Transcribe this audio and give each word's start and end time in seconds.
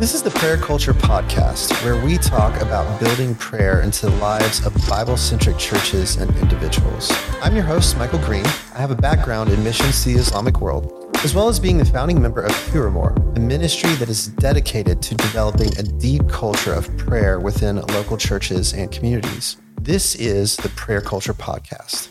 This 0.00 0.14
is 0.14 0.22
the 0.22 0.30
Prayer 0.30 0.56
Culture 0.56 0.94
Podcast, 0.94 1.84
where 1.84 2.02
we 2.02 2.16
talk 2.16 2.58
about 2.62 2.98
building 3.00 3.34
prayer 3.34 3.82
into 3.82 4.06
the 4.06 4.16
lives 4.16 4.64
of 4.64 4.74
Bible 4.88 5.18
centric 5.18 5.58
churches 5.58 6.16
and 6.16 6.34
individuals. 6.38 7.12
I'm 7.42 7.54
your 7.54 7.64
host, 7.64 7.98
Michael 7.98 8.18
Green. 8.20 8.46
I 8.46 8.78
have 8.78 8.90
a 8.90 8.94
background 8.94 9.50
in 9.50 9.62
missions 9.62 10.02
to 10.04 10.14
the 10.14 10.18
Islamic 10.18 10.62
world, 10.62 11.14
as 11.22 11.34
well 11.34 11.50
as 11.50 11.60
being 11.60 11.76
the 11.76 11.84
founding 11.84 12.18
member 12.18 12.40
of 12.40 12.50
two 12.72 12.80
or 12.80 12.90
more, 12.90 13.10
a 13.36 13.40
ministry 13.40 13.92
that 13.96 14.08
is 14.08 14.28
dedicated 14.28 15.02
to 15.02 15.14
developing 15.16 15.68
a 15.76 15.82
deep 15.82 16.26
culture 16.30 16.72
of 16.72 16.96
prayer 16.96 17.38
within 17.38 17.76
local 17.88 18.16
churches 18.16 18.72
and 18.72 18.90
communities. 18.90 19.58
This 19.82 20.14
is 20.14 20.56
the 20.56 20.70
Prayer 20.70 21.02
Culture 21.02 21.34
Podcast. 21.34 22.08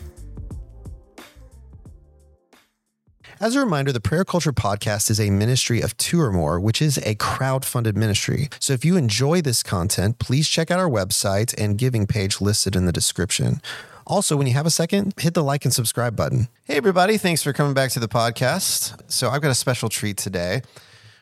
As 3.42 3.56
a 3.56 3.60
reminder, 3.60 3.90
the 3.90 4.02
Prayer 4.02 4.22
Culture 4.22 4.52
Podcast 4.52 5.08
is 5.08 5.18
a 5.18 5.30
ministry 5.30 5.80
of 5.80 5.96
two 5.96 6.20
or 6.20 6.30
more, 6.30 6.60
which 6.60 6.82
is 6.82 6.98
a 6.98 7.14
crowd-funded 7.14 7.96
ministry. 7.96 8.50
So 8.58 8.74
if 8.74 8.84
you 8.84 8.98
enjoy 8.98 9.40
this 9.40 9.62
content, 9.62 10.18
please 10.18 10.46
check 10.46 10.70
out 10.70 10.78
our 10.78 10.90
website 10.90 11.54
and 11.58 11.78
giving 11.78 12.06
page 12.06 12.42
listed 12.42 12.76
in 12.76 12.84
the 12.84 12.92
description. 12.92 13.62
Also, 14.06 14.36
when 14.36 14.46
you 14.46 14.52
have 14.52 14.66
a 14.66 14.70
second, 14.70 15.14
hit 15.18 15.32
the 15.32 15.42
like 15.42 15.64
and 15.64 15.72
subscribe 15.72 16.14
button. 16.14 16.48
Hey, 16.64 16.74
everybody. 16.74 17.16
Thanks 17.16 17.42
for 17.42 17.54
coming 17.54 17.72
back 17.72 17.90
to 17.92 17.98
the 17.98 18.08
podcast. 18.08 19.10
So, 19.10 19.30
I've 19.30 19.40
got 19.40 19.50
a 19.50 19.54
special 19.54 19.88
treat 19.88 20.18
today. 20.18 20.60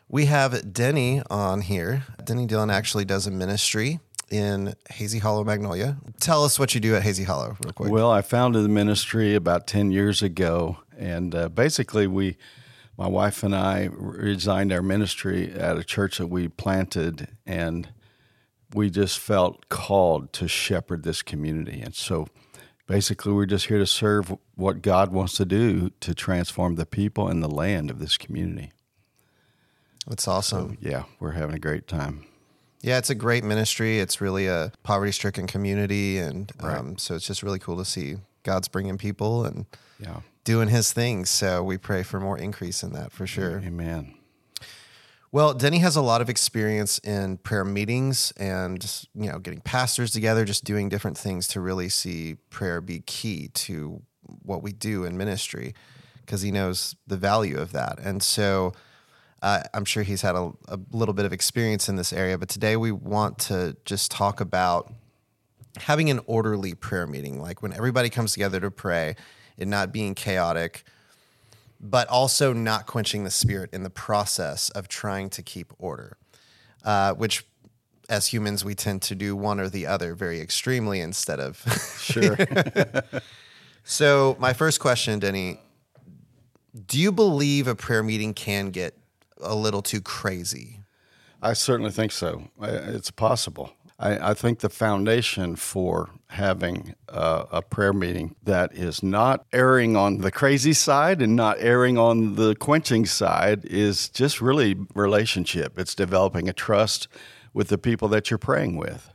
We 0.09 0.27
have 0.27 0.73
Denny 0.73 1.23
on 1.31 1.61
here. 1.61 2.03
Denny 2.25 2.47
Dillon 2.47 2.69
actually 2.69 3.05
does 3.05 3.29
a 3.29 3.31
ministry 3.31 4.01
in 4.29 4.75
Hazy 4.91 5.21
Hollow, 5.21 5.45
Magnolia. 5.45 5.98
Tell 6.19 6.45
us 6.45 6.59
what 6.59 6.75
you 6.75 6.81
do 6.81 6.97
at 6.97 7.05
Hazy 7.05 7.23
Hollow, 7.23 7.57
real 7.62 7.73
quick. 7.73 7.93
Well, 7.93 8.11
I 8.11 8.23
founded 8.23 8.65
the 8.65 8.69
ministry 8.69 9.37
about 9.37 9.69
10 9.69 9.93
years 9.93 10.21
ago 10.21 10.79
and 10.98 11.34
uh, 11.34 11.48
basically, 11.48 12.07
we, 12.07 12.37
my 12.97 13.06
wife 13.06 13.43
and 13.43 13.55
I, 13.55 13.89
resigned 13.93 14.73
our 14.73 14.83
ministry 14.83 15.53
at 15.53 15.78
a 15.78 15.84
church 15.84 16.19
that 16.19 16.27
we 16.27 16.48
planted, 16.48 17.28
and 17.47 17.89
we 18.75 18.91
just 18.91 19.19
felt 19.19 19.69
called 19.69 20.33
to 20.34 20.48
shepherd 20.48 21.05
this 21.05 21.23
community. 21.23 21.81
And 21.81 21.95
so, 21.95 22.27
basically, 22.86 23.33
we're 23.33 23.47
just 23.47 23.67
here 23.67 23.78
to 23.78 23.86
serve 23.86 24.36
what 24.56 24.83
God 24.83 25.12
wants 25.12 25.36
to 25.36 25.45
do 25.45 25.91
to 26.00 26.14
transform 26.14 26.75
the 26.75 26.86
people 26.86 27.28
and 27.28 27.42
the 27.42 27.51
land 27.51 27.91
of 27.91 28.01
this 28.01 28.17
community. 28.17 28.73
That's 30.06 30.27
awesome. 30.27 30.78
So, 30.83 30.89
yeah, 30.89 31.05
we're 31.20 31.33
having 31.33 31.55
a 31.55 31.61
great 31.61 31.86
time. 31.86 32.25
Yeah, 32.80 32.98
it's 32.98 33.11
a 33.11 33.14
great 33.14 33.45
ministry. 33.45 33.98
It's 33.98 34.20
really 34.20 34.47
a 34.47 34.73
poverty 34.83 35.12
stricken 35.12 35.47
community. 35.47 36.19
And 36.19 36.51
right. 36.61 36.78
um, 36.78 36.98
so 36.98 37.14
it's 37.14 37.27
just 37.27 37.42
really 37.42 37.58
cool 37.58 37.77
to 37.77 37.84
see 37.84 38.17
God's 38.42 38.69
bringing 38.69 38.98
people 38.98 39.45
and 39.45 39.67
yeah 39.98 40.20
doing 40.49 40.69
his 40.69 40.95
thing. 40.95 41.27
So 41.27 41.63
we 41.63 41.77
pray 41.77 42.03
for 42.03 42.19
more 42.19 42.39
increase 42.39 42.83
in 42.83 42.95
that 42.95 43.13
for 43.13 43.27
sure. 43.27 43.61
Amen. 43.63 44.15
Well, 45.31 45.53
Denny 45.53 45.81
has 45.81 45.95
a 45.95 46.01
lot 46.01 46.23
of 46.23 46.31
experience 46.31 46.99
in 47.01 47.37
prayer 47.37 47.67
meetings 47.67 48.33
and 48.39 48.83
you 49.15 49.31
know 49.31 49.41
getting 49.41 49.61
pastors 49.61 50.11
together, 50.11 50.47
just 50.47 50.65
doing 50.65 50.89
different 50.89 51.19
things 51.19 51.49
to 51.49 51.61
really 51.61 51.91
see 51.91 52.37
prayer 52.49 52.81
be 52.81 53.01
key 53.01 53.49
to 53.67 54.01
what 54.23 54.63
we 54.63 54.73
do 54.73 55.05
in 55.05 55.19
ministry, 55.19 55.75
because 56.21 56.41
he 56.41 56.51
knows 56.51 56.97
the 57.07 57.19
value 57.19 57.59
of 57.59 57.73
that. 57.73 57.99
And 57.99 58.23
so 58.23 58.73
uh, 59.43 59.65
I'm 59.75 59.85
sure 59.85 60.03
he's 60.03 60.23
had 60.23 60.35
a, 60.35 60.51
a 60.67 60.79
little 60.93 61.13
bit 61.13 61.27
of 61.27 61.33
experience 61.35 61.91
in 61.91 61.97
this 61.97 62.11
area. 62.11 62.39
But 62.39 62.49
today 62.49 62.79
we 62.79 62.91
want 62.91 63.39
to 63.51 63.77
just 63.85 64.11
talk 64.11 64.41
about 64.41 64.91
having 65.77 66.09
an 66.09 66.21
orderly 66.25 66.73
prayer 66.73 67.07
meeting, 67.07 67.39
like 67.39 67.61
when 67.61 67.75
everybody 67.75 68.09
comes 68.09 68.33
together 68.33 68.61
to 68.61 68.71
pray 68.71 69.15
it 69.59 69.69
not 69.69 69.92
being 69.92 70.14
chaotic, 70.14 70.84
but 71.81 72.09
also 72.09 72.53
not 72.53 72.87
quenching 72.87 73.25
the 73.25 73.31
spirit 73.31 73.70
in 73.73 73.83
the 73.83 73.91
process 73.91 74.70
of 74.70 74.89
trying 74.89 75.28
to 75.31 75.42
keep 75.42 75.73
order, 75.78 76.17
uh, 76.84 77.12
which 77.14 77.45
as 78.09 78.29
humans 78.29 78.64
we 78.64 78.74
tend 78.74 79.02
to 79.02 79.14
do 79.14 79.36
one 79.36 79.61
or 79.61 79.69
the 79.69 79.86
other 79.86 80.14
very 80.14 80.41
extremely 80.41 81.01
instead 81.01 81.39
of 81.39 81.58
sure. 82.01 82.36
so 83.85 84.36
my 84.39 84.52
first 84.52 84.80
question, 84.80 85.19
Denny, 85.19 85.61
do 86.86 86.98
you 86.98 87.13
believe 87.13 87.67
a 87.67 87.75
prayer 87.75 88.02
meeting 88.02 88.33
can 88.35 88.70
get 88.70 88.96
a 89.40 89.55
little 89.55 89.83
too 89.83 90.01
crazy? 90.01 90.80
I 91.40 91.52
certainly 91.52 91.92
think 91.92 92.13
so. 92.13 92.51
It's 92.61 93.11
possible. 93.11 93.73
I, 93.98 94.31
I 94.31 94.35
think 94.35 94.61
the 94.61 94.69
foundation 94.69 95.57
for 95.57 96.11
having 96.31 96.95
a, 97.09 97.47
a, 97.53 97.63
prayer 97.63 97.92
meeting 97.92 98.36
that 98.42 98.73
is 98.75 99.03
not 99.03 99.45
erring 99.53 99.97
on 99.97 100.19
the 100.19 100.31
crazy 100.31 100.73
side 100.73 101.20
and 101.20 101.35
not 101.35 101.57
erring 101.59 101.98
on 101.98 102.37
the 102.37 102.55
quenching 102.55 103.07
side 103.07 103.64
is 103.64 104.08
just 104.08 104.41
really 104.41 104.77
relationship. 104.95 105.79
It's 105.79 105.95
developing 105.95 106.48
a 106.48 106.53
trust 106.53 107.08
with 107.53 107.69
the 107.69 107.79
people 107.79 108.08
that 108.08 108.31
you're 108.31 108.39
praying 108.39 108.77
with. 108.77 109.11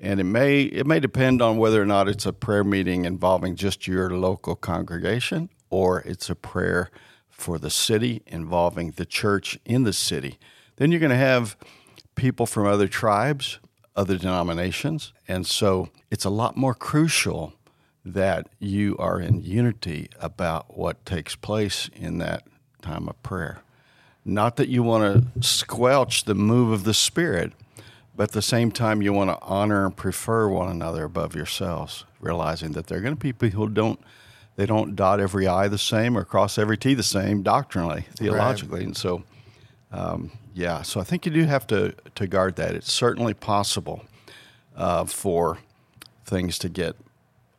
And 0.00 0.18
it 0.18 0.24
may 0.24 0.62
it 0.62 0.86
may 0.86 0.98
depend 0.98 1.40
on 1.40 1.58
whether 1.58 1.80
or 1.80 1.86
not 1.86 2.08
it's 2.08 2.26
a 2.26 2.32
prayer 2.32 2.64
meeting 2.64 3.04
involving 3.04 3.54
just 3.54 3.86
your 3.86 4.10
local 4.10 4.56
congregation 4.56 5.50
or 5.68 6.00
it's 6.00 6.28
a 6.28 6.34
prayer 6.34 6.90
for 7.28 7.58
the 7.58 7.70
city 7.70 8.22
involving 8.26 8.92
the 8.92 9.06
church 9.06 9.58
in 9.64 9.84
the 9.84 9.92
city. 9.92 10.38
Then 10.76 10.90
you're 10.90 11.00
going 11.00 11.10
to 11.10 11.16
have 11.16 11.56
people 12.16 12.44
from 12.46 12.66
other 12.66 12.88
tribes 12.88 13.60
other 14.00 14.16
denominations. 14.16 15.12
And 15.28 15.46
so 15.46 15.90
it's 16.10 16.24
a 16.24 16.30
lot 16.30 16.56
more 16.56 16.74
crucial 16.74 17.52
that 18.02 18.48
you 18.58 18.96
are 18.98 19.20
in 19.20 19.42
unity 19.42 20.08
about 20.18 20.76
what 20.76 21.04
takes 21.04 21.36
place 21.36 21.90
in 21.94 22.16
that 22.18 22.44
time 22.80 23.08
of 23.08 23.22
prayer. 23.22 23.60
Not 24.24 24.56
that 24.56 24.68
you 24.68 24.82
want 24.82 25.34
to 25.34 25.42
squelch 25.42 26.24
the 26.24 26.34
move 26.34 26.72
of 26.72 26.84
the 26.84 26.94
Spirit, 26.94 27.52
but 28.16 28.24
at 28.24 28.32
the 28.32 28.42
same 28.42 28.70
time, 28.72 29.02
you 29.02 29.12
want 29.12 29.30
to 29.30 29.38
honor 29.42 29.84
and 29.84 29.94
prefer 29.94 30.48
one 30.48 30.70
another 30.70 31.04
above 31.04 31.34
yourselves, 31.34 32.04
realizing 32.20 32.72
that 32.72 32.86
there 32.86 32.98
are 32.98 33.02
going 33.02 33.14
to 33.14 33.20
be 33.20 33.32
people 33.32 33.66
who 33.66 33.68
don't. 33.68 34.00
They 34.56 34.66
don't 34.66 34.94
dot 34.94 35.20
every 35.20 35.46
I 35.46 35.68
the 35.68 35.78
same 35.78 36.18
or 36.18 36.24
cross 36.24 36.58
every 36.58 36.76
T 36.76 36.92
the 36.92 37.02
same 37.02 37.42
doctrinally, 37.42 38.04
theologically. 38.14 38.80
Right. 38.80 38.86
And 38.88 38.96
so 38.96 39.22
um, 39.90 40.32
yeah, 40.54 40.82
so 40.82 41.00
I 41.00 41.04
think 41.04 41.26
you 41.26 41.32
do 41.32 41.44
have 41.44 41.66
to, 41.68 41.94
to 42.14 42.26
guard 42.26 42.56
that. 42.56 42.74
It's 42.74 42.92
certainly 42.92 43.34
possible 43.34 44.04
uh, 44.76 45.04
for 45.04 45.58
things 46.24 46.58
to 46.60 46.68
get 46.68 46.96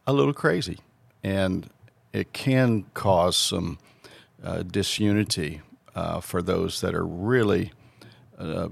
a 0.08 0.14
little 0.14 0.34
crazy, 0.34 0.80
and 1.24 1.70
it 2.14 2.34
can 2.34 2.86
cause 2.94 3.38
some 3.38 3.78
uh, 4.44 4.64
disunity 4.64 5.62
uh, 5.96 6.20
for 6.20 6.42
those 6.42 6.82
that 6.82 6.96
are 6.96 7.06
really 7.06 7.72
uh, 8.38 8.70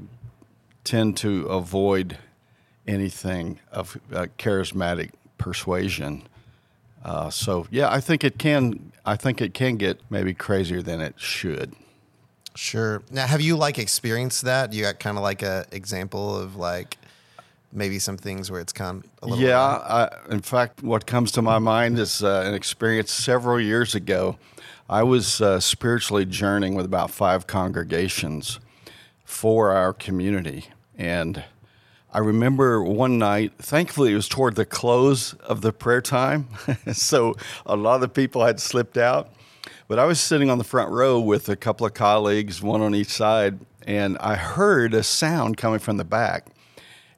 tend 0.84 1.16
to 1.18 1.46
avoid 1.46 2.18
anything 2.88 3.60
of 3.72 3.98
uh, 4.12 4.26
charismatic 4.38 5.12
persuasion. 5.38 6.24
Uh, 7.04 7.30
so 7.30 7.68
yeah, 7.70 7.92
I 7.92 8.02
think 8.02 8.24
it 8.24 8.38
can. 8.38 8.92
I 9.06 9.16
think 9.16 9.42
it 9.42 9.54
can 9.54 9.78
get 9.78 10.02
maybe 10.10 10.34
crazier 10.34 10.82
than 10.82 11.02
it 11.02 11.16
should. 11.18 11.74
Sure. 12.60 13.02
Now, 13.10 13.26
have 13.26 13.40
you 13.40 13.56
like 13.56 13.80
experienced 13.80 14.42
that? 14.42 14.74
You 14.74 14.84
got 14.84 15.00
kind 15.00 15.16
of 15.16 15.24
like 15.24 15.44
a 15.44 15.66
example 15.72 16.38
of 16.38 16.58
like 16.58 16.98
maybe 17.72 18.00
some 18.00 18.18
things 18.18 18.52
where 18.52 18.60
it's 18.60 18.74
kind 18.74 19.02
of 19.24 19.40
yeah. 19.40 19.58
I, 19.58 20.10
in 20.30 20.42
fact, 20.42 20.84
what 20.84 21.06
comes 21.06 21.32
to 21.32 21.42
my 21.42 21.58
mind 21.58 21.98
is 21.98 22.22
uh, 22.22 22.44
an 22.46 22.54
experience 22.54 23.14
several 23.14 23.62
years 23.62 23.96
ago. 23.96 24.38
I 24.90 25.04
was 25.04 25.40
uh, 25.40 25.62
spiritually 25.62 26.26
journeying 26.26 26.76
with 26.76 26.86
about 26.86 27.12
five 27.12 27.48
congregations 27.48 28.60
for 29.24 29.72
our 29.72 29.94
community, 29.94 30.66
and 30.98 31.46
I 32.12 32.20
remember 32.20 32.84
one 32.84 33.18
night. 33.18 33.54
Thankfully, 33.58 34.12
it 34.12 34.16
was 34.16 34.28
toward 34.28 34.56
the 34.56 34.66
close 34.66 35.34
of 35.36 35.62
the 35.62 35.72
prayer 35.72 36.02
time, 36.02 36.50
so 36.92 37.36
a 37.66 37.78
lot 37.78 37.96
of 37.96 38.02
the 38.02 38.10
people 38.10 38.46
had 38.46 38.60
slipped 38.60 38.98
out 38.98 39.32
but 39.90 39.98
I 39.98 40.06
was 40.06 40.22
sitting 40.22 40.52
on 40.52 40.60
the 40.60 40.64
front 40.64 40.92
row 40.92 41.20
with 41.20 41.50
a 41.50 41.56
couple 41.56 41.86
of 41.86 41.96
colleagues, 41.96 42.62
one 42.62 42.80
on 42.80 42.94
each 42.94 43.10
side, 43.10 43.60
and 43.88 44.20
I 44.20 44.36
heard 44.36 44.94
a 44.94 45.02
sound 45.02 45.58
coming 45.58 45.80
from 45.80 45.98
the 45.98 46.06
back. 46.06 46.46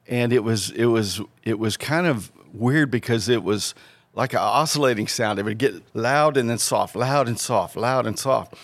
And 0.08 0.32
it 0.32 0.42
was 0.42 0.70
it 0.70 0.86
was 0.86 1.20
it 1.44 1.58
was 1.58 1.76
kind 1.76 2.06
of 2.06 2.32
weird 2.52 2.90
because 2.90 3.28
it 3.28 3.44
was 3.44 3.74
like 4.14 4.32
an 4.32 4.38
oscillating 4.38 5.06
sound. 5.06 5.38
It 5.38 5.44
would 5.44 5.58
get 5.58 5.74
loud 5.94 6.38
and 6.38 6.48
then 6.48 6.56
soft, 6.56 6.96
loud 6.96 7.28
and 7.28 7.38
soft, 7.38 7.76
loud 7.76 8.06
and 8.06 8.18
soft. 8.18 8.54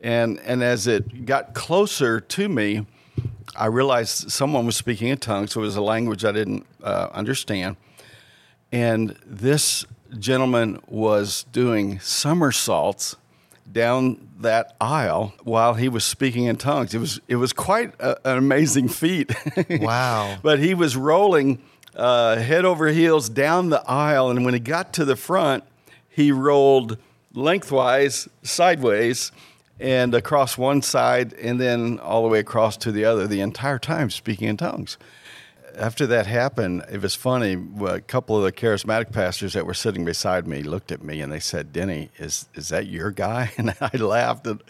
And 0.00 0.38
and 0.40 0.62
as 0.62 0.86
it 0.86 1.26
got 1.26 1.52
closer 1.52 2.20
to 2.20 2.48
me, 2.48 2.86
I 3.56 3.66
realized 3.66 4.30
someone 4.30 4.64
was 4.64 4.76
speaking 4.76 5.08
in 5.08 5.18
tongues. 5.18 5.52
So 5.52 5.60
it 5.60 5.64
was 5.64 5.76
a 5.76 5.82
language 5.82 6.24
I 6.24 6.30
didn't 6.30 6.66
uh, 6.84 7.08
understand. 7.12 7.76
And 8.70 9.18
this 9.26 9.84
gentleman 10.20 10.80
was 10.86 11.46
doing 11.50 11.98
somersaults 11.98 13.16
down 13.70 14.28
that 14.40 14.76
aisle 14.80 15.34
while 15.44 15.74
he 15.74 15.88
was 15.88 16.04
speaking 16.04 16.44
in 16.44 16.56
tongues. 16.56 16.94
It 16.94 16.98
was 16.98 17.20
it 17.28 17.36
was 17.36 17.52
quite 17.52 17.94
a, 18.00 18.16
an 18.28 18.38
amazing 18.38 18.88
feat. 18.88 19.32
Wow! 19.80 20.38
but 20.42 20.58
he 20.58 20.74
was 20.74 20.96
rolling 20.96 21.62
uh, 21.94 22.36
head 22.36 22.64
over 22.64 22.88
heels 22.88 23.28
down 23.28 23.70
the 23.70 23.82
aisle, 23.88 24.30
and 24.30 24.44
when 24.44 24.54
he 24.54 24.60
got 24.60 24.92
to 24.94 25.04
the 25.04 25.16
front, 25.16 25.64
he 26.08 26.32
rolled 26.32 26.98
lengthwise, 27.34 28.28
sideways, 28.42 29.32
and 29.78 30.14
across 30.14 30.56
one 30.56 30.82
side 30.82 31.34
and 31.34 31.60
then 31.60 31.98
all 32.00 32.22
the 32.22 32.28
way 32.28 32.38
across 32.38 32.76
to 32.78 32.92
the 32.92 33.04
other 33.04 33.26
the 33.26 33.40
entire 33.40 33.78
time 33.78 34.08
speaking 34.10 34.48
in 34.48 34.56
tongues 34.56 34.96
after 35.76 36.06
that 36.08 36.26
happened, 36.26 36.84
it 36.90 37.02
was 37.02 37.14
funny. 37.14 37.56
A 37.86 38.00
couple 38.00 38.36
of 38.36 38.42
the 38.42 38.52
charismatic 38.52 39.12
pastors 39.12 39.52
that 39.52 39.66
were 39.66 39.74
sitting 39.74 40.04
beside 40.04 40.46
me 40.46 40.62
looked 40.62 40.90
at 40.90 41.02
me 41.02 41.20
and 41.20 41.32
they 41.32 41.40
said, 41.40 41.72
"Denny, 41.72 42.10
is 42.18 42.46
is 42.54 42.68
that 42.68 42.86
your 42.86 43.10
guy?" 43.10 43.52
And 43.58 43.74
I 43.80 43.96
laughed 43.96 44.46
and 44.46 44.62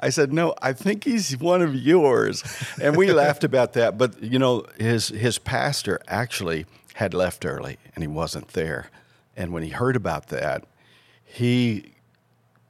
I 0.00 0.10
said, 0.10 0.32
"No, 0.32 0.54
I 0.62 0.72
think 0.72 1.04
he's 1.04 1.36
one 1.36 1.62
of 1.62 1.74
yours." 1.74 2.42
And 2.80 2.96
we 2.96 3.12
laughed 3.12 3.44
about 3.44 3.72
that. 3.74 3.98
But 3.98 4.22
you 4.22 4.38
know, 4.38 4.64
his 4.78 5.08
his 5.08 5.38
pastor 5.38 6.00
actually 6.06 6.66
had 6.94 7.14
left 7.14 7.44
early 7.44 7.78
and 7.94 8.02
he 8.02 8.08
wasn't 8.08 8.48
there. 8.48 8.90
And 9.36 9.52
when 9.52 9.62
he 9.62 9.70
heard 9.70 9.96
about 9.96 10.28
that, 10.28 10.64
he 11.24 11.92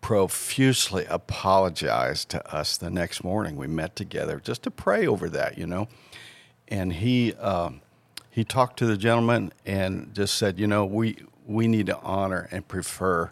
profusely 0.00 1.04
apologized 1.06 2.28
to 2.30 2.54
us 2.54 2.76
the 2.76 2.90
next 2.90 3.22
morning. 3.22 3.56
We 3.56 3.66
met 3.66 3.96
together 3.96 4.40
just 4.42 4.62
to 4.64 4.70
pray 4.70 5.06
over 5.06 5.28
that, 5.28 5.58
you 5.58 5.66
know 5.66 5.88
and 6.72 6.90
he 6.90 7.34
um, 7.34 7.81
he 8.32 8.44
talked 8.44 8.78
to 8.78 8.86
the 8.86 8.96
gentleman 8.96 9.52
and 9.64 10.12
just 10.14 10.36
said, 10.36 10.58
you 10.58 10.66
know, 10.66 10.84
we 10.84 11.16
we 11.46 11.68
need 11.68 11.86
to 11.86 11.98
honor 12.00 12.48
and 12.50 12.66
prefer 12.66 13.30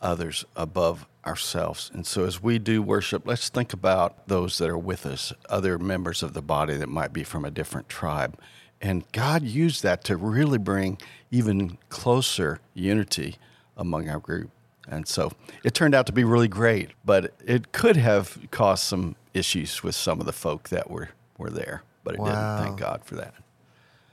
others 0.00 0.44
above 0.54 1.06
ourselves. 1.24 1.90
And 1.92 2.06
so 2.06 2.24
as 2.24 2.42
we 2.42 2.58
do 2.58 2.82
worship, 2.82 3.26
let's 3.26 3.48
think 3.48 3.72
about 3.72 4.28
those 4.28 4.58
that 4.58 4.68
are 4.68 4.78
with 4.78 5.06
us, 5.06 5.32
other 5.48 5.78
members 5.78 6.22
of 6.22 6.34
the 6.34 6.42
body 6.42 6.76
that 6.76 6.88
might 6.88 7.12
be 7.12 7.24
from 7.24 7.44
a 7.44 7.50
different 7.50 7.88
tribe. 7.88 8.38
And 8.80 9.10
God 9.12 9.42
used 9.42 9.82
that 9.84 10.04
to 10.04 10.16
really 10.16 10.58
bring 10.58 10.98
even 11.30 11.78
closer 11.88 12.60
unity 12.74 13.36
among 13.76 14.08
our 14.08 14.20
group. 14.20 14.50
And 14.86 15.08
so 15.08 15.32
it 15.64 15.72
turned 15.72 15.94
out 15.94 16.06
to 16.06 16.12
be 16.12 16.24
really 16.24 16.48
great, 16.48 16.90
but 17.04 17.32
it 17.44 17.72
could 17.72 17.96
have 17.96 18.38
caused 18.50 18.84
some 18.84 19.16
issues 19.32 19.82
with 19.82 19.94
some 19.94 20.20
of 20.20 20.26
the 20.26 20.32
folk 20.32 20.68
that 20.68 20.90
were, 20.90 21.08
were 21.38 21.50
there 21.50 21.82
but 22.06 22.14
it 22.14 22.20
wow. 22.20 22.26
didn't. 22.58 22.68
Thank 22.68 22.78
God 22.78 23.04
for 23.04 23.16
that. 23.16 23.34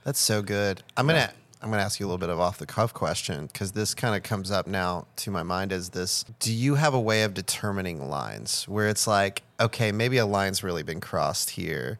That's 0.04 0.20
so 0.20 0.42
good. 0.42 0.82
I'm 0.96 1.06
gonna 1.06 1.32
I'm 1.62 1.70
gonna 1.70 1.82
ask 1.82 1.98
you 1.98 2.04
a 2.04 2.08
little 2.08 2.18
bit 2.18 2.28
of 2.28 2.38
off 2.38 2.58
the 2.58 2.66
cuff 2.66 2.92
question 2.92 3.46
because 3.46 3.72
this 3.72 3.94
kind 3.94 4.14
of 4.14 4.22
comes 4.22 4.50
up 4.50 4.66
now 4.66 5.06
to 5.16 5.30
my 5.30 5.42
mind. 5.42 5.72
Is 5.72 5.88
this? 5.88 6.24
Do 6.38 6.52
you 6.52 6.74
have 6.74 6.92
a 6.92 7.00
way 7.00 7.22
of 7.22 7.32
determining 7.32 8.10
lines 8.10 8.68
where 8.68 8.88
it's 8.88 9.06
like, 9.06 9.42
okay, 9.58 9.90
maybe 9.90 10.18
a 10.18 10.26
line's 10.26 10.62
really 10.62 10.82
been 10.82 11.00
crossed 11.00 11.50
here, 11.50 11.98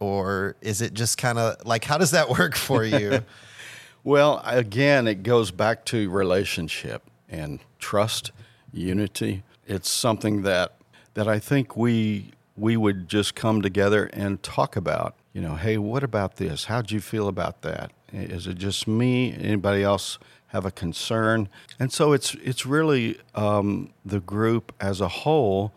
or 0.00 0.56
is 0.62 0.80
it 0.80 0.94
just 0.94 1.18
kind 1.18 1.38
of 1.38 1.66
like 1.66 1.84
how 1.84 1.98
does 1.98 2.12
that 2.12 2.30
work 2.30 2.56
for 2.56 2.84
you? 2.84 3.20
well, 4.04 4.40
again, 4.46 5.06
it 5.06 5.22
goes 5.22 5.50
back 5.50 5.84
to 5.86 6.08
relationship 6.08 7.02
and 7.28 7.60
trust, 7.78 8.32
unity. 8.72 9.42
It's 9.66 9.90
something 9.90 10.40
that 10.42 10.72
that 11.12 11.28
I 11.28 11.38
think 11.38 11.76
we 11.76 12.30
we 12.56 12.78
would 12.78 13.10
just 13.10 13.34
come 13.34 13.60
together 13.60 14.08
and 14.14 14.42
talk 14.42 14.74
about, 14.74 15.14
you 15.36 15.42
know, 15.42 15.54
hey, 15.54 15.76
what 15.76 16.02
about 16.02 16.36
this? 16.36 16.64
How'd 16.64 16.90
you 16.90 16.98
feel 16.98 17.28
about 17.28 17.60
that? 17.60 17.92
Is 18.10 18.46
it 18.46 18.56
just 18.56 18.88
me? 18.88 19.34
Anybody 19.34 19.82
else 19.82 20.18
have 20.46 20.64
a 20.64 20.70
concern? 20.70 21.50
And 21.78 21.92
so 21.92 22.14
it's 22.14 22.32
it's 22.36 22.64
really 22.64 23.20
um, 23.34 23.90
the 24.02 24.20
group 24.20 24.72
as 24.80 25.02
a 25.02 25.08
whole 25.08 25.74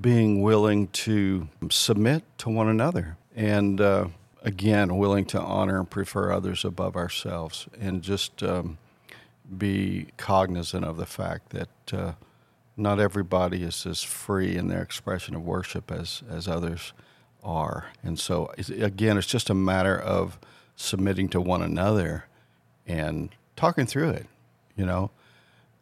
being 0.00 0.40
willing 0.40 0.88
to 1.04 1.46
submit 1.70 2.24
to 2.38 2.48
one 2.48 2.68
another 2.68 3.18
and 3.34 3.82
uh, 3.82 4.06
again 4.42 4.96
willing 4.96 5.26
to 5.26 5.40
honor 5.42 5.78
and 5.78 5.90
prefer 5.90 6.32
others 6.32 6.64
above 6.64 6.96
ourselves 6.96 7.66
and 7.78 8.00
just 8.00 8.42
um, 8.42 8.78
be 9.58 10.06
cognizant 10.16 10.86
of 10.86 10.96
the 10.96 11.06
fact 11.06 11.50
that. 11.50 11.68
Uh, 11.92 12.12
not 12.78 13.00
everybody 13.00 13.62
is 13.62 13.86
as 13.86 14.02
free 14.02 14.54
in 14.54 14.68
their 14.68 14.82
expression 14.82 15.34
of 15.34 15.42
worship 15.42 15.90
as, 15.90 16.22
as 16.28 16.46
others 16.46 16.92
are. 17.46 17.86
And 18.02 18.18
so, 18.18 18.52
again, 18.68 19.16
it's 19.16 19.26
just 19.26 19.48
a 19.48 19.54
matter 19.54 19.98
of 19.98 20.38
submitting 20.74 21.28
to 21.30 21.40
one 21.40 21.62
another 21.62 22.26
and 22.86 23.30
talking 23.54 23.86
through 23.86 24.10
it. 24.10 24.26
You 24.76 24.84
know, 24.84 25.10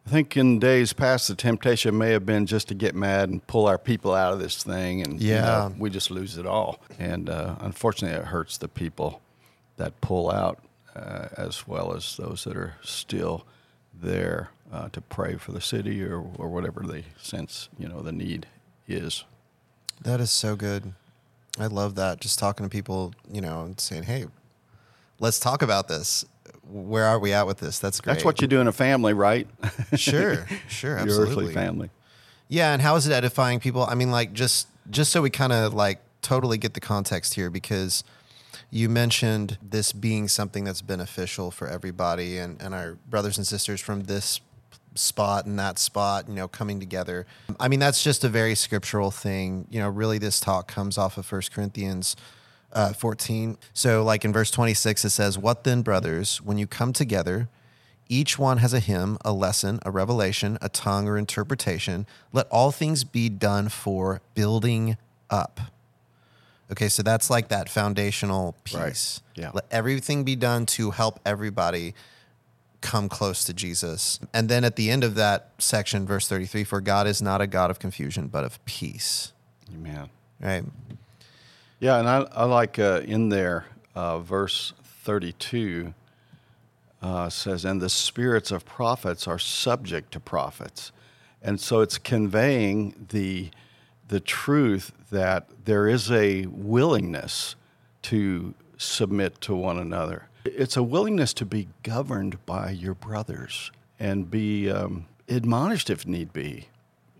I 0.05 0.09
think 0.09 0.37
in 0.37 0.59
days 0.59 0.93
past, 0.93 1.27
the 1.27 1.35
temptation 1.35 1.97
may 1.97 2.11
have 2.11 2.25
been 2.25 2.45
just 2.45 2.67
to 2.69 2.75
get 2.75 2.95
mad 2.95 3.29
and 3.29 3.45
pull 3.45 3.67
our 3.67 3.77
people 3.77 4.13
out 4.13 4.31
of 4.31 4.39
this 4.39 4.63
thing, 4.63 5.01
and 5.01 5.19
yeah, 5.19 5.63
you 5.63 5.69
know, 5.69 5.75
we 5.79 5.89
just 5.89 6.11
lose 6.11 6.37
it 6.37 6.45
all. 6.45 6.79
And 6.99 7.29
uh, 7.29 7.55
unfortunately, 7.59 8.17
it 8.17 8.27
hurts 8.27 8.57
the 8.57 8.67
people 8.67 9.21
that 9.77 9.99
pull 10.01 10.31
out 10.31 10.59
uh, 10.95 11.27
as 11.35 11.67
well 11.67 11.93
as 11.93 12.15
those 12.17 12.45
that 12.45 12.55
are 12.55 12.75
still 12.83 13.45
there 13.93 14.49
uh, 14.71 14.89
to 14.89 15.01
pray 15.01 15.35
for 15.35 15.51
the 15.51 15.61
city 15.61 16.03
or, 16.03 16.19
or 16.37 16.49
whatever 16.49 16.83
they 16.85 17.03
sense 17.17 17.69
you 17.77 17.87
know 17.87 18.01
the 18.01 18.11
need 18.11 18.47
is. 18.87 19.25
That 20.01 20.19
is 20.19 20.31
so 20.31 20.55
good. 20.55 20.93
I 21.59 21.67
love 21.67 21.95
that. 21.95 22.19
Just 22.19 22.39
talking 22.39 22.65
to 22.65 22.69
people, 22.69 23.13
you 23.31 23.41
know, 23.41 23.63
and 23.63 23.79
saying, 23.79 24.03
"Hey, 24.03 24.25
let's 25.19 25.39
talk 25.39 25.61
about 25.61 25.87
this. 25.87 26.25
Where 26.69 27.05
are 27.05 27.19
we 27.19 27.33
at 27.33 27.47
with 27.47 27.59
this?" 27.59 27.79
That's 27.79 28.01
great. 28.01 28.13
That's 28.13 28.25
what 28.25 28.41
you 28.41 28.47
do 28.47 28.59
in 28.59 28.67
a 28.67 28.73
family, 28.73 29.13
right? 29.13 29.47
sure, 29.95 30.47
sure, 30.67 30.97
absolutely. 30.97 31.05
Your 31.13 31.21
earthly 31.21 31.53
family. 31.53 31.89
Yeah, 32.47 32.73
and 32.73 32.81
how 32.81 32.95
is 32.95 33.07
it 33.07 33.13
edifying 33.13 33.59
people? 33.59 33.83
I 33.83 33.95
mean, 33.95 34.11
like 34.11 34.33
just 34.33 34.67
just 34.89 35.11
so 35.11 35.21
we 35.21 35.29
kind 35.29 35.53
of 35.53 35.73
like 35.73 35.99
totally 36.21 36.57
get 36.57 36.73
the 36.73 36.81
context 36.81 37.35
here, 37.35 37.49
because 37.49 38.03
you 38.69 38.89
mentioned 38.89 39.57
this 39.61 39.91
being 39.91 40.27
something 40.27 40.63
that's 40.63 40.81
beneficial 40.81 41.51
for 41.51 41.67
everybody 41.67 42.37
and, 42.37 42.61
and 42.61 42.73
our 42.73 42.97
brothers 43.09 43.37
and 43.37 43.45
sisters 43.45 43.79
from 43.79 44.03
this 44.03 44.41
spot 44.95 45.45
and 45.45 45.59
that 45.59 45.77
spot, 45.77 46.27
you 46.27 46.33
know, 46.33 46.47
coming 46.47 46.79
together. 46.79 47.25
I 47.59 47.67
mean, 47.67 47.79
that's 47.79 48.03
just 48.03 48.23
a 48.23 48.29
very 48.29 48.55
scriptural 48.55 49.11
thing. 49.11 49.67
You 49.69 49.79
know, 49.79 49.89
really, 49.89 50.17
this 50.17 50.39
talk 50.39 50.67
comes 50.67 50.97
off 50.97 51.17
of 51.17 51.25
First 51.25 51.51
Corinthians 51.53 52.15
uh, 52.71 52.93
14. 52.93 53.57
So, 53.73 54.03
like 54.03 54.25
in 54.25 54.33
verse 54.33 54.51
26, 54.51 55.05
it 55.05 55.09
says, 55.09 55.37
What 55.37 55.63
then, 55.63 55.81
brothers, 55.81 56.41
when 56.41 56.57
you 56.57 56.67
come 56.67 56.93
together, 56.93 57.49
each 58.07 58.37
one 58.37 58.57
has 58.59 58.73
a 58.73 58.79
hymn, 58.79 59.17
a 59.25 59.31
lesson, 59.31 59.79
a 59.83 59.91
revelation, 59.91 60.57
a 60.61 60.69
tongue, 60.69 61.07
or 61.07 61.17
interpretation. 61.17 62.05
Let 62.31 62.47
all 62.49 62.71
things 62.71 63.03
be 63.03 63.29
done 63.29 63.69
for 63.69 64.21
building 64.35 64.97
up. 65.29 65.59
Okay, 66.71 66.89
so 66.89 67.03
that's 67.03 67.29
like 67.29 67.49
that 67.49 67.69
foundational 67.69 68.55
piece. 68.63 68.75
Right. 68.75 69.43
Yeah. 69.43 69.51
Let 69.53 69.65
everything 69.71 70.23
be 70.23 70.35
done 70.35 70.65
to 70.67 70.91
help 70.91 71.19
everybody 71.25 71.93
come 72.81 73.09
close 73.09 73.43
to 73.45 73.53
Jesus. 73.53 74.19
And 74.33 74.49
then 74.49 74.63
at 74.63 74.75
the 74.75 74.89
end 74.89 75.03
of 75.03 75.15
that 75.15 75.51
section, 75.57 76.05
verse 76.05 76.27
33 76.27 76.63
For 76.63 76.81
God 76.81 77.07
is 77.07 77.21
not 77.21 77.41
a 77.41 77.47
God 77.47 77.69
of 77.69 77.79
confusion, 77.79 78.27
but 78.27 78.43
of 78.43 78.63
peace. 78.65 79.33
Amen. 79.73 80.09
Right. 80.39 80.63
Yeah, 81.79 81.99
and 81.99 82.07
I, 82.07 82.25
I 82.31 82.45
like 82.45 82.79
uh, 82.79 83.01
in 83.05 83.29
there, 83.29 83.65
uh, 83.95 84.19
verse 84.19 84.73
32 85.03 85.93
uh, 87.01 87.29
says, 87.29 87.65
And 87.65 87.81
the 87.81 87.89
spirits 87.89 88.51
of 88.51 88.65
prophets 88.65 89.27
are 89.27 89.39
subject 89.39 90.11
to 90.13 90.19
prophets. 90.19 90.91
And 91.41 91.59
so 91.59 91.81
it's 91.81 91.97
conveying 91.97 93.07
the, 93.09 93.51
the 94.07 94.19
truth 94.19 94.91
that 95.11 95.47
there 95.65 95.87
is 95.87 96.11
a 96.11 96.47
willingness 96.47 97.55
to 98.03 98.55
submit 98.77 99.39
to 99.41 99.55
one 99.55 99.77
another. 99.77 100.27
It's 100.45 100.77
a 100.77 100.83
willingness 100.83 101.33
to 101.35 101.45
be 101.45 101.67
governed 101.81 102.45
by 102.45 102.69
your 102.69 102.93
brothers 102.93 103.71
and 103.99 104.29
be 104.29 104.69
um, 104.69 105.07
admonished 105.27 105.89
if 105.89 106.05
need 106.05 106.31
be. 106.31 106.67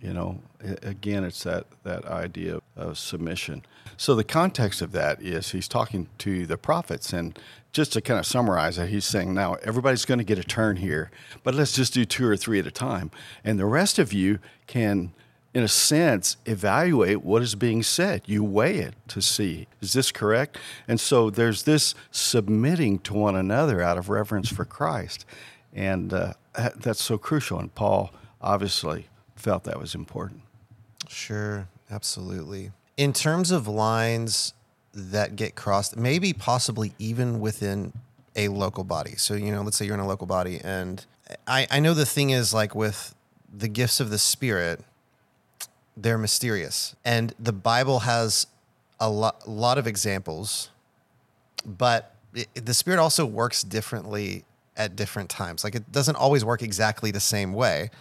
You 0.02 0.14
know, 0.14 0.42
again, 0.84 1.24
it's 1.24 1.44
that, 1.44 1.66
that 1.84 2.06
idea 2.06 2.60
of 2.76 3.00
submission. 3.00 3.66
So 3.98 4.14
the 4.14 4.24
context 4.24 4.84
of 4.84 4.92
that 4.92 5.20
is 5.20 5.52
he's 5.52 5.68
talking 5.68 6.08
to 6.20 6.46
the 6.46 6.58
prophets, 6.58 7.12
and 7.12 7.40
just 7.72 7.94
to 7.94 8.02
kind 8.02 8.20
of 8.20 8.26
summarize 8.28 8.78
it, 8.78 8.90
he's 8.90 9.06
saying, 9.06 9.34
now 9.34 9.56
everybody's 9.64 10.06
going 10.06 10.20
to 10.20 10.24
get 10.24 10.38
a 10.38 10.44
turn 10.44 10.76
here, 10.76 11.10
but 11.44 11.56
let's 11.56 11.72
just 11.72 11.94
do 11.94 12.06
two 12.06 12.28
or 12.28 12.38
three 12.38 12.60
at 12.60 12.68
a 12.68 12.72
time, 12.72 13.10
and 13.44 13.58
the 13.58 13.66
rest 13.66 13.98
of 13.98 14.14
you 14.14 14.38
can 14.68 15.12
in 15.56 15.64
a 15.64 15.70
sense, 15.70 16.36
evaluate 16.46 17.24
what 17.24 17.42
is 17.42 17.56
being 17.56 17.82
said. 17.82 18.22
You 18.26 18.44
weigh 18.44 18.80
it 18.80 18.94
to 19.08 19.22
see, 19.22 19.68
is 19.80 19.94
this 19.94 20.12
correct? 20.12 20.58
And 20.86 21.00
so 21.00 21.30
there's 21.30 21.64
this 21.64 21.96
submitting 22.12 23.00
to 23.00 23.14
one 23.14 23.38
another 23.38 23.82
out 23.82 23.98
of 23.98 24.10
reverence 24.10 24.50
for 24.50 24.66
Christ. 24.66 25.26
And 25.74 26.12
uh, 26.12 26.34
that's 26.76 27.02
so 27.02 27.18
crucial. 27.18 27.58
And 27.58 27.74
Paul 27.74 28.12
obviously 28.42 29.08
felt 29.38 29.64
that 29.64 29.80
was 29.80 29.96
important. 29.96 30.42
Sure, 31.08 31.70
absolutely. 31.90 32.74
In 32.98 33.14
terms 33.14 33.52
of 33.52 33.66
lines 33.66 34.54
that 34.94 35.38
get 35.38 35.56
crossed, 35.56 35.96
maybe 35.96 36.34
possibly 36.34 36.94
even 37.00 37.40
within 37.40 37.94
a 38.36 38.50
local 38.50 38.84
body. 38.84 39.16
So, 39.16 39.36
you 39.36 39.54
know, 39.54 39.62
let's 39.62 39.78
say 39.78 39.86
you're 39.86 39.94
in 39.94 40.02
a 40.02 40.08
local 40.08 40.28
body. 40.28 40.60
And 40.62 41.06
I, 41.48 41.66
I 41.72 41.80
know 41.80 41.94
the 41.94 42.06
thing 42.06 42.32
is 42.32 42.54
like 42.54 42.76
with 42.76 43.16
the 43.54 43.70
gifts 43.70 44.02
of 44.02 44.10
the 44.10 44.18
Spirit, 44.18 44.82
they're 45.98 46.18
mysterious. 46.18 46.96
And 47.04 47.34
the 47.40 47.54
Bible 47.54 48.00
has 48.00 48.48
a 49.00 49.10
lot, 49.10 49.48
lot 49.48 49.78
of 49.78 49.88
examples, 49.88 50.70
but 51.66 52.16
it, 52.34 52.66
the 52.66 52.74
Spirit 52.74 53.00
also 53.00 53.26
works 53.26 53.64
differently 53.64 54.46
at 54.78 54.96
different 54.96 55.30
times. 55.30 55.64
Like 55.64 55.76
it 55.76 55.92
doesn't 55.92 56.16
always 56.16 56.44
work 56.44 56.62
exactly 56.62 57.12
the 57.12 57.20
same 57.20 57.54
way. 57.54 57.92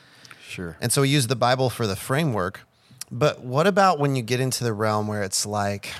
Sure. 0.46 0.76
And 0.80 0.92
so 0.92 1.02
we 1.02 1.08
use 1.08 1.26
the 1.28 1.36
Bible 1.36 1.70
for 1.70 1.86
the 1.86 1.96
framework, 1.96 2.60
But 3.10 3.44
what 3.44 3.66
about 3.66 3.98
when 3.98 4.16
you 4.16 4.22
get 4.22 4.40
into 4.40 4.64
the 4.64 4.72
realm 4.72 5.06
where 5.06 5.22
it's 5.22 5.46
like, 5.46 5.90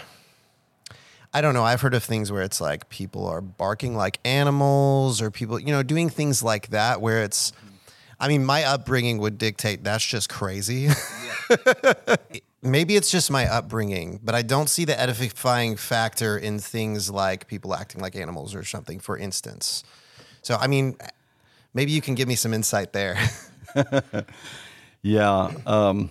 I 1.33 1.41
don't 1.41 1.55
know. 1.55 1.65
I've 1.65 1.81
heard 1.81 1.95
of 1.95 2.03
things 2.03 2.33
where 2.33 2.43
it's 2.43 2.61
like 2.61 2.89
people 2.89 3.27
are 3.27 3.41
barking 3.41 3.97
like 3.97 4.19
animals 4.25 5.21
or 5.21 5.31
people, 5.31 5.59
you 5.59 5.69
know, 5.73 5.83
doing 5.83 6.09
things 6.09 6.43
like 6.43 6.69
that 6.69 7.01
where 7.01 7.23
it's, 7.23 7.53
I 8.19 8.29
mean, 8.29 8.45
my 8.45 8.65
upbringing 8.65 9.19
would 9.19 9.39
dictate 9.39 9.85
that's 9.85 10.05
just 10.05 10.29
crazy. 10.29 10.89
Maybe 12.63 12.97
it's 12.97 13.11
just 13.11 13.31
my 13.31 13.47
upbringing, 13.47 14.21
but 14.23 14.35
I 14.35 14.43
don't 14.43 14.69
see 14.69 14.85
the 14.85 14.99
edifying 14.99 15.77
factor 15.77 16.39
in 16.39 16.59
things 16.59 17.11
like 17.11 17.47
people 17.47 17.75
acting 17.75 18.01
like 18.01 18.17
animals 18.17 18.55
or 18.55 18.65
something, 18.65 18.99
for 19.01 19.19
instance. 19.19 19.85
So, 20.41 20.57
I 20.57 20.67
mean, 20.67 20.97
maybe 21.75 21.93
you 21.93 22.01
can 22.01 22.15
give 22.15 22.27
me 22.27 22.37
some 22.37 22.55
insight 22.55 22.93
there. 22.95 23.19
yeah. 25.03 25.51
Um, 25.67 26.11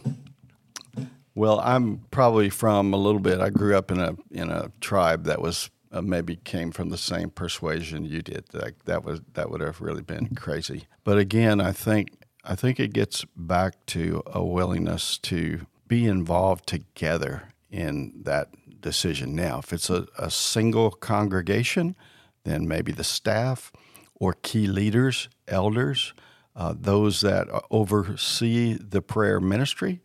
well, 1.36 1.60
I'm 1.60 2.02
probably 2.12 2.50
from 2.50 2.94
a 2.94 2.98
little 2.98 3.20
bit. 3.20 3.40
I 3.40 3.50
grew 3.50 3.76
up 3.76 3.90
in 3.90 4.00
a 4.00 4.16
in 4.30 4.52
a 4.52 4.72
tribe 4.82 5.24
that 5.26 5.42
was 5.42 5.70
uh, 5.94 6.02
maybe 6.02 6.36
came 6.36 6.72
from 6.72 6.90
the 6.90 6.98
same 6.98 7.30
persuasion 7.30 8.04
you 8.04 8.22
did. 8.22 8.46
That 8.52 8.80
that 8.86 9.04
was 9.04 9.22
that 9.34 9.50
would 9.50 9.62
have 9.62 9.80
really 9.80 10.02
been 10.02 10.36
crazy. 10.36 10.88
But 11.04 11.18
again, 11.18 11.62
I 11.62 11.72
think 11.72 12.10
I 12.44 12.56
think 12.56 12.80
it 12.80 12.94
gets 12.94 13.26
back 13.36 13.86
to 13.88 14.24
a 14.26 14.44
willingness 14.44 15.18
to 15.20 15.68
be 15.88 16.06
involved 16.06 16.68
together 16.68 17.50
in 17.70 18.14
that 18.24 18.50
decision. 18.82 19.36
Now, 19.36 19.60
if 19.60 19.72
it's 19.72 19.90
a, 19.90 20.08
a 20.18 20.30
single 20.30 20.92
congregation, 20.92 21.96
then 22.44 22.68
maybe 22.68 22.92
the 22.92 23.04
staff 23.04 23.72
or 24.16 24.34
key 24.34 24.68
leaders, 24.68 25.30
elders, 25.48 26.14
uh, 26.56 26.74
those 26.78 27.22
that 27.22 27.48
oversee 27.72 28.74
the 28.74 29.02
prayer 29.02 29.40
ministry 29.40 30.02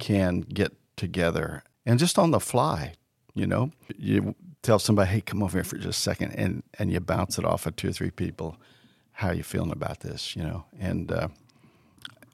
can 0.00 0.40
get 0.40 0.72
together 0.96 1.62
and 1.86 1.98
just 1.98 2.18
on 2.18 2.30
the 2.30 2.40
fly, 2.40 2.94
you 3.34 3.46
know, 3.46 3.70
you 3.96 4.34
tell 4.64 4.78
somebody, 4.78 5.10
hey, 5.10 5.20
come 5.20 5.42
over 5.42 5.58
here 5.58 5.64
for 5.64 5.76
just 5.76 5.98
a 5.98 6.02
second, 6.02 6.32
and, 6.32 6.62
and 6.78 6.90
you 6.90 6.98
bounce 6.98 7.38
it 7.38 7.44
off 7.44 7.66
of 7.66 7.76
two 7.76 7.90
or 7.90 7.92
three 7.92 8.10
people. 8.10 8.56
How 9.12 9.30
you 9.30 9.44
feeling 9.44 9.70
about 9.70 10.00
this? 10.00 10.34
You 10.34 10.42
know, 10.42 10.64
and 10.80 11.12
uh, 11.12 11.28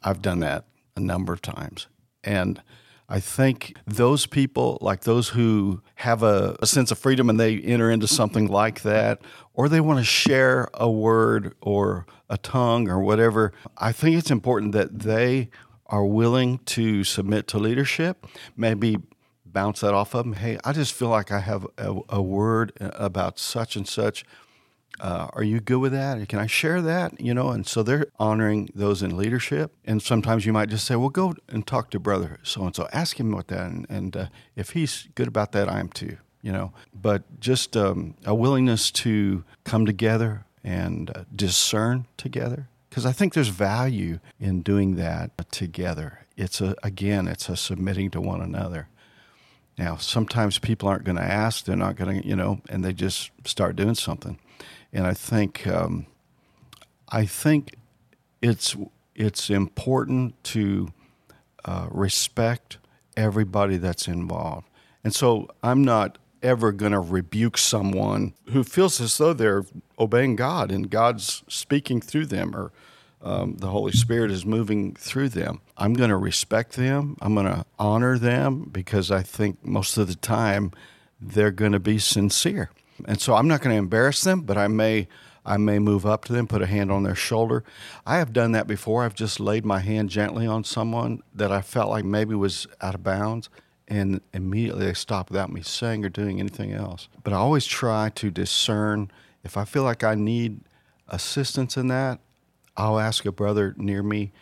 I've 0.03 0.23
done 0.23 0.41
that 0.41 0.65
a 0.97 1.01
number 1.01 1.33
of 1.33 1.43
times. 1.43 1.89
And 2.25 2.63
I 3.09 3.21
think 3.21 3.77
those 3.87 4.25
people, 4.25 4.79
like 4.81 5.03
those 5.03 5.31
who 5.31 5.83
have 5.97 6.23
a, 6.23 6.57
a, 6.61 6.67
sense 6.67 6.91
of 6.93 6.99
freedom 6.99 7.29
and 7.29 7.41
they 7.41 7.59
enter 7.59 7.91
into 7.91 8.07
something 8.07 8.47
like 8.47 8.83
that, 8.83 9.21
or 9.53 9.69
they 9.69 9.81
want 9.81 9.99
to 9.99 10.05
share 10.05 10.69
a 10.75 10.89
word 10.89 11.55
or 11.61 12.07
a 12.29 12.39
tongue 12.39 12.89
or 12.89 13.01
whatever, 13.01 13.53
I 13.77 13.91
think 13.93 14.17
it's 14.17 14.31
important 14.31 14.73
that 14.73 15.01
they 15.01 15.51
are 15.87 16.05
willing 16.05 16.59
to 16.59 17.03
submit 17.03 17.49
to 17.49 17.59
leadership, 17.59 18.27
maybe 18.57 18.99
bounce 19.53 19.81
that 19.81 19.95
off 19.95 20.15
of 20.15 20.25
them. 20.25 20.35
Hey, 20.35 20.59
I 20.65 20.73
just 20.73 20.93
feel 20.93 21.09
like 21.09 21.31
I 21.33 21.41
have 21.41 21.67
a, 21.79 21.97
a 22.09 22.23
word 22.23 22.73
about 22.81 23.39
such 23.39 23.77
and 23.77 23.87
such. 23.87 24.25
Uh, 24.99 25.29
are 25.33 25.43
you 25.43 25.61
good 25.61 25.79
with 25.79 25.93
that? 25.93 26.29
Can 26.29 26.39
I 26.39 26.47
share 26.47 26.83
that? 26.83 27.19
You 27.21 27.33
know, 27.33 27.51
and 27.51 27.67
so 27.67 27.83
they're 27.83 28.07
honoring 28.19 28.69
those 28.75 29.03
in 29.03 29.17
leadership. 29.17 29.73
And 29.85 30.03
sometimes 30.03 30.45
you 30.45 30.53
might 30.53 30.69
just 30.69 30.87
say, 30.87 30.97
well, 30.97 31.09
go 31.09 31.35
and 31.49 31.67
talk 31.67 31.91
to 31.91 31.99
brother 31.99 32.39
so 32.43 32.65
and 32.65 32.77
so. 32.77 32.87
Ask 32.93 33.19
him 33.19 33.33
about 33.33 33.49
that. 33.49 33.71
And, 33.71 33.87
and 33.89 34.17
uh, 34.17 34.27
if 34.57 34.71
he's 34.71 35.09
good 35.15 35.29
about 35.29 35.53
that, 35.53 35.69
I 35.69 35.81
am 35.81 35.89
too, 35.89 36.19
you 36.43 36.53
know. 36.53 36.73
But 36.93 37.41
just 37.41 37.77
um, 37.77 38.15
a 38.27 38.35
willingness 38.35 38.91
to 38.93 39.45
come 39.65 39.87
together 39.87 40.45
and 40.63 41.11
uh, 41.17 41.25
discern 41.35 42.07
together 42.19 42.69
because 42.91 43.07
I 43.07 43.13
think 43.13 43.33
there's 43.33 43.49
value 43.49 44.19
in 44.39 44.63
doing 44.63 44.97
that 44.97 45.31
together. 45.51 46.27
It's 46.37 46.61
a 46.61 46.75
again, 46.83 47.29
it's 47.29 47.49
a 47.49 47.57
submitting 47.57 48.11
to 48.11 48.21
one 48.21 48.41
another. 48.41 48.89
Now, 49.81 49.97
sometimes 49.97 50.59
people 50.59 50.91
aren't 50.91 51.05
going 51.05 51.17
to 51.17 51.23
ask; 51.23 51.65
they're 51.65 51.75
not 51.75 51.97
going 51.97 52.21
to, 52.21 52.29
you 52.29 52.37
know, 52.37 52.61
and 52.69 52.85
they 52.85 52.93
just 52.93 53.31
start 53.47 53.77
doing 53.77 53.95
something. 53.95 54.39
And 54.93 55.07
I 55.07 55.15
think, 55.15 55.67
um, 55.67 56.05
I 57.09 57.25
think 57.25 57.77
it's 58.43 58.77
it's 59.15 59.49
important 59.49 60.45
to 60.45 60.89
uh, 61.65 61.89
respect 61.91 62.77
everybody 63.17 63.79
that's 63.79 64.07
involved. 64.07 64.69
And 65.03 65.15
so 65.15 65.49
I'm 65.63 65.83
not 65.83 66.19
ever 66.43 66.73
going 66.73 66.93
to 66.93 67.01
rebuke 67.01 67.57
someone 67.57 68.35
who 68.51 68.63
feels 68.63 69.01
as 69.01 69.17
though 69.17 69.33
they're 69.33 69.65
obeying 69.99 70.37
God 70.37 70.71
and 70.71 70.91
God's 70.91 71.43
speaking 71.49 72.03
through 72.03 72.27
them 72.27 72.55
or 72.55 72.71
um, 73.23 73.57
the 73.59 73.69
Holy 73.69 73.93
Spirit 73.93 74.31
is 74.31 74.47
moving 74.47 74.95
through 74.95 75.29
them. 75.31 75.61
I'm 75.77 75.95
going 75.95 76.11
to 76.11 76.17
respect 76.17 76.73
them. 76.73 77.17
I'm 77.21 77.35
going 77.35 77.47
to 77.47 77.65
honor 77.79 78.19
them 78.19 78.69
because 78.73 79.11
I 79.11 79.23
think 79.23 79.65
most 79.65 79.99
of 79.99 80.09
the 80.09 80.15
time 80.15 80.73
they're 81.21 81.51
going 81.51 81.73
to 81.73 81.81
be 81.81 81.99
sincere. 81.99 82.71
And 83.07 83.21
so 83.21 83.35
I'm 83.35 83.49
not 83.49 83.61
going 83.61 83.75
to 83.75 83.79
embarrass 83.79 84.23
them, 84.23 84.43
but 84.43 84.57
I 84.57 84.69
may 84.69 85.09
I 85.45 85.57
may 85.57 85.79
move 85.79 86.05
up 86.05 86.27
to 86.27 86.35
them, 86.35 86.47
put 86.47 86.61
a 86.61 86.67
hand 86.67 86.93
on 86.93 87.03
their 87.03 87.15
shoulder. 87.15 87.65
I 88.05 88.19
have 88.19 88.33
done 88.33 88.53
that 88.53 88.67
before. 88.67 89.05
I've 89.05 89.15
just 89.15 89.41
laid 89.41 89.65
my 89.65 89.81
hand 89.81 90.11
gently 90.11 90.47
on 90.47 90.65
someone 90.65 91.23
that 91.35 91.51
I 91.51 91.63
felt 91.63 91.89
like 91.89 92.05
maybe 92.05 92.35
was 92.35 92.67
out 92.83 92.95
of 92.95 93.03
bounds 93.03 93.49
and 93.89 94.21
immediately 94.33 94.87
they 94.87 94.93
stop 94.93 95.31
without 95.31 95.51
me 95.51 95.63
saying 95.63 96.05
or 96.05 96.11
doing 96.11 96.39
anything 96.39 96.73
else. 96.73 97.09
But 97.25 97.33
I 97.33 97.37
always 97.37 97.67
try 97.67 98.11
to 98.11 98.31
discern 98.31 99.11
if 99.43 99.57
I 99.57 99.65
feel 99.65 99.83
like 99.83 100.05
I 100.05 100.15
need 100.15 100.61
assistance 101.09 101.77
in 101.77 101.89
that, 101.89 102.21
I'll 102.81 102.99
ask 102.99 103.27
a 103.27 103.33
brother 103.33 103.75
near 103.77 104.03
me 104.03 104.33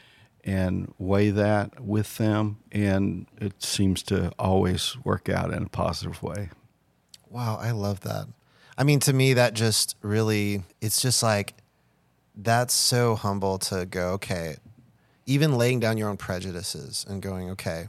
and 0.45 0.95
weigh 0.97 1.31
that 1.31 1.81
with 1.81 2.17
them, 2.19 2.59
and 2.71 3.27
it 3.41 3.63
seems 3.63 4.03
to 4.05 4.33
always 4.39 4.97
work 5.03 5.29
out 5.29 5.53
in 5.53 5.65
a 5.65 5.69
positive 5.69 6.23
way. 6.23 6.51
Wow, 7.29 7.59
I 7.61 7.73
love 7.73 8.01
that. 8.03 8.29
I 8.79 8.85
mean, 8.85 9.01
to 9.01 9.13
me, 9.13 9.35
that 9.35 9.55
just 9.55 9.97
really, 10.03 10.63
it's 10.81 11.03
just 11.03 11.21
like, 11.21 11.55
that's 12.37 12.73
so 12.73 13.17
humble 13.17 13.59
to 13.59 13.85
go, 13.85 14.11
okay, 14.13 14.57
even 15.27 15.59
laying 15.59 15.81
down 15.81 15.99
your 15.99 16.09
own 16.09 16.17
prejudices 16.17 17.05
and 17.09 17.21
going, 17.21 17.51
okay, 17.51 17.89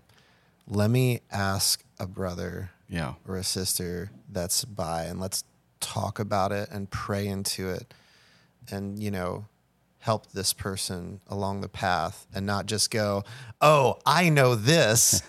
let 0.68 0.89
me 0.89 1.22
ask 1.32 1.84
a 2.00 2.08
brother 2.08 2.72
yeah. 2.89 3.13
or 3.27 3.38
a 3.38 3.44
sister 3.44 4.10
that's 4.32 4.65
by 4.65 5.03
and 5.03 5.22
let's 5.22 5.44
talk 5.79 6.18
about 6.18 6.51
it 6.51 6.70
and 6.72 6.89
pray 6.89 7.27
into 7.27 7.70
it 7.70 7.94
and 8.72 9.01
you 9.01 9.10
know 9.10 9.46
help 10.00 10.32
this 10.32 10.53
person 10.53 11.20
along 11.27 11.62
the 11.62 11.70
path 11.70 12.25
and 12.34 12.46
not 12.46 12.65
just 12.65 12.89
go 12.89 13.24
oh 13.62 13.98
i 14.06 14.29
know 14.29 14.56
this 14.56 15.22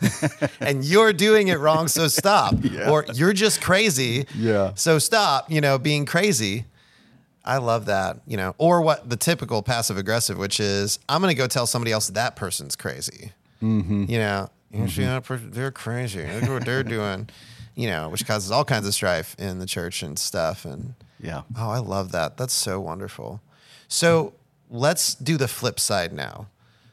and 0.60 0.84
you're 0.84 1.12
doing 1.12 1.48
it 1.48 1.58
wrong 1.58 1.88
so 1.88 2.06
stop 2.06 2.54
yeah. 2.62 2.88
or 2.88 3.04
you're 3.14 3.32
just 3.32 3.60
crazy 3.60 4.24
yeah 4.34 4.72
so 4.74 4.98
stop 4.98 5.50
you 5.50 5.60
know 5.60 5.76
being 5.76 6.06
crazy 6.06 6.64
i 7.44 7.56
love 7.56 7.86
that 7.86 8.20
you 8.26 8.36
know 8.36 8.54
or 8.58 8.80
what 8.80 9.10
the 9.10 9.16
typical 9.16 9.62
passive 9.62 9.96
aggressive 9.96 10.38
which 10.38 10.60
is 10.60 11.00
i'm 11.08 11.20
going 11.20 11.34
to 11.34 11.38
go 11.38 11.48
tell 11.48 11.66
somebody 11.66 11.90
else 11.90 12.08
that 12.08 12.36
person's 12.36 12.76
crazy 12.76 13.32
mm-hmm. 13.60 14.04
you 14.08 14.18
know 14.18 14.48
Mm-hmm. 14.72 15.50
they're 15.50 15.70
crazy. 15.72 16.26
Look 16.26 16.48
what 16.48 16.64
they're 16.64 16.82
doing, 16.84 17.28
you 17.74 17.88
know, 17.88 18.08
which 18.08 18.26
causes 18.26 18.50
all 18.50 18.64
kinds 18.64 18.86
of 18.86 18.94
strife 18.94 19.34
in 19.38 19.58
the 19.58 19.66
church 19.66 20.02
and 20.02 20.18
stuff. 20.18 20.64
And 20.64 20.94
yeah, 21.18 21.42
oh, 21.58 21.70
I 21.70 21.78
love 21.78 22.12
that. 22.12 22.36
That's 22.36 22.54
so 22.54 22.80
wonderful. 22.80 23.40
So 23.88 24.34
let's 24.70 25.14
do 25.14 25.36
the 25.36 25.48
flip 25.48 25.78
side 25.78 26.12
now. 26.12 26.46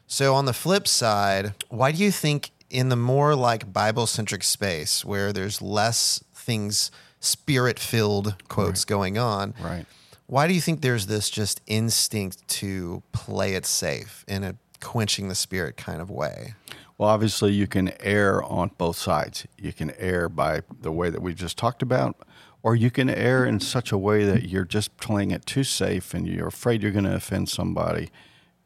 So 0.07 0.33
on 0.35 0.45
the 0.45 0.53
flip 0.53 0.87
side, 0.87 1.53
why 1.69 1.91
do 1.91 2.03
you 2.03 2.11
think 2.11 2.51
in 2.69 2.89
the 2.89 2.95
more 2.95 3.35
like 3.35 3.71
Bible 3.71 4.07
centric 4.07 4.43
space 4.43 5.05
where 5.05 5.31
there's 5.31 5.61
less 5.61 6.23
things 6.33 6.91
spirit 7.19 7.79
filled 7.79 8.35
quotes 8.47 8.81
right. 8.81 8.87
going 8.87 9.17
on, 9.17 9.53
right? 9.61 9.85
Why 10.27 10.47
do 10.47 10.53
you 10.53 10.59
think 10.59 10.81
there's 10.81 11.07
this 11.07 11.29
just 11.29 11.61
instinct 11.67 12.45
to 12.49 13.01
play 13.13 13.53
it 13.53 13.65
safe 13.65 14.25
in 14.27 14.43
a 14.43 14.55
quenching 14.81 15.29
the 15.29 15.35
spirit 15.35 15.77
kind 15.77 16.01
of 16.01 16.09
way? 16.09 16.53
Well, 16.97 17.09
obviously, 17.09 17.53
you 17.53 17.67
can 17.67 17.93
err 18.01 18.43
on 18.43 18.71
both 18.77 18.97
sides. 18.97 19.47
You 19.57 19.71
can 19.71 19.91
err 19.97 20.27
by 20.27 20.63
the 20.81 20.91
way 20.91 21.09
that 21.09 21.21
we 21.21 21.33
just 21.33 21.57
talked 21.57 21.81
about, 21.81 22.17
or 22.63 22.75
you 22.75 22.91
can 22.91 23.09
err 23.09 23.45
in 23.45 23.59
such 23.59 23.91
a 23.91 23.97
way 23.97 24.25
that 24.25 24.49
you're 24.49 24.65
just 24.65 24.95
playing 24.97 25.31
it 25.31 25.45
too 25.45 25.63
safe 25.63 26.13
and 26.13 26.27
you're 26.27 26.47
afraid 26.47 26.81
you're 26.81 26.91
going 26.91 27.05
to 27.05 27.15
offend 27.15 27.49
somebody, 27.49 28.09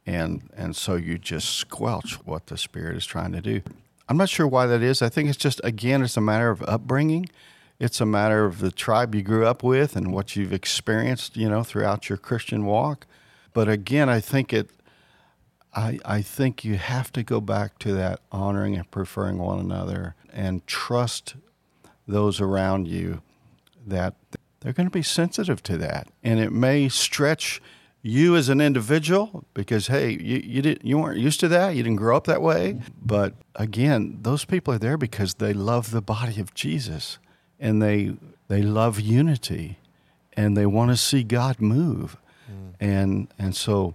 and 0.06 0.50
and 0.56 0.76
so 0.76 0.96
you 0.96 1.18
just 1.18 1.50
squelch 1.56 2.14
what 2.26 2.48
the 2.48 2.58
Spirit 2.58 2.98
is 2.98 3.06
trying 3.06 3.32
to 3.34 3.42
do. 3.42 3.62
I'm 4.10 4.18
not 4.18 4.30
sure 4.30 4.48
why 4.48 4.66
that 4.66 4.82
is. 4.82 5.02
I 5.02 5.10
think 5.10 5.30
it's 5.30 5.38
just 5.38 5.62
again, 5.64 6.02
it's 6.02 6.18
a 6.18 6.22
matter 6.22 6.50
of 6.50 6.62
upbringing. 6.64 7.30
It's 7.80 8.00
a 8.00 8.06
matter 8.06 8.46
of 8.46 8.60
the 8.60 8.72
tribe 8.72 9.16
you 9.16 9.24
grew 9.24 9.46
up 9.46 9.64
with 9.64 9.96
and 9.96 10.14
what 10.14 10.36
you've 10.36 10.54
experienced, 10.54 11.36
you 11.36 11.50
know, 11.50 11.64
throughout 11.64 12.10
your 12.10 12.18
Christian 12.18 12.66
walk. 12.66 13.08
But 13.54 13.68
again, 13.68 14.08
I 14.08 14.20
think 14.20 14.54
it 14.54 14.70
I, 15.74 16.00
I 16.04 16.22
think 16.22 16.66
you 16.66 16.76
have 16.76 17.12
to 17.14 17.24
go 17.24 17.40
back 17.40 17.80
to 17.80 17.94
that 17.94 18.20
honoring 18.32 18.76
and 18.76 18.90
preferring 18.92 19.38
one 19.38 19.60
another 19.60 20.16
and 20.34 20.66
trust 20.68 21.36
those 22.08 22.42
around 22.42 22.88
you 22.88 23.22
that 23.86 24.16
they're 24.60 24.74
going 24.74 24.88
to 24.88 24.92
be 24.92 25.04
sensitive 25.04 25.62
to 25.64 25.78
that. 25.78 26.08
And 26.24 26.40
it 26.40 26.52
may 26.52 26.90
stretch 26.90 27.62
you 28.04 28.36
as 28.36 28.50
an 28.50 28.60
individual 28.60 29.46
because 29.54 29.88
hey 29.88 30.10
you, 30.10 30.42
you 30.44 30.62
didn't 30.62 30.84
you 30.84 30.98
weren't 30.98 31.20
used 31.20 31.40
to 31.40 31.48
that 31.48 31.76
you 31.76 31.84
didn't 31.84 31.98
grow 31.98 32.18
up 32.18 32.26
that 32.26 32.42
way 32.42 32.80
but 33.00 33.34
again 33.56 34.18
those 34.22 34.44
people 34.44 34.74
are 34.74 34.80
there 34.80 34.98
because 34.98 35.36
they 35.36 35.54
love 35.54 35.92
the 35.92 36.02
body 36.02 36.42
of 36.42 36.54
jesus 36.56 37.20
and 37.60 37.82
they 37.82 38.14
they 38.48 38.62
love 38.62 39.00
unity 39.00 39.78
and 40.34 40.58
they 40.58 40.66
want 40.66 40.90
to 40.90 40.98
see 40.98 41.24
god 41.24 41.62
move 41.62 42.18
mm. 42.52 42.74
and 42.80 43.28
and 43.38 43.56
so 43.56 43.94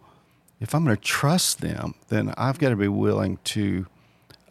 if 0.60 0.72
i'm 0.72 0.84
going 0.84 0.96
to 0.96 1.02
trust 1.02 1.60
them 1.60 1.94
then 2.08 2.32
i've 2.36 2.60
got 2.60 2.68
to 2.68 2.76
be 2.76 2.88
willing 2.88 3.38
to 3.42 3.86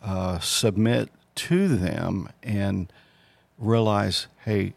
uh, 0.03 0.37
submit 0.39 1.09
to 1.33 1.69
them 1.69 2.29
and 2.43 2.91
realize 3.57 4.27
hey 4.43 4.73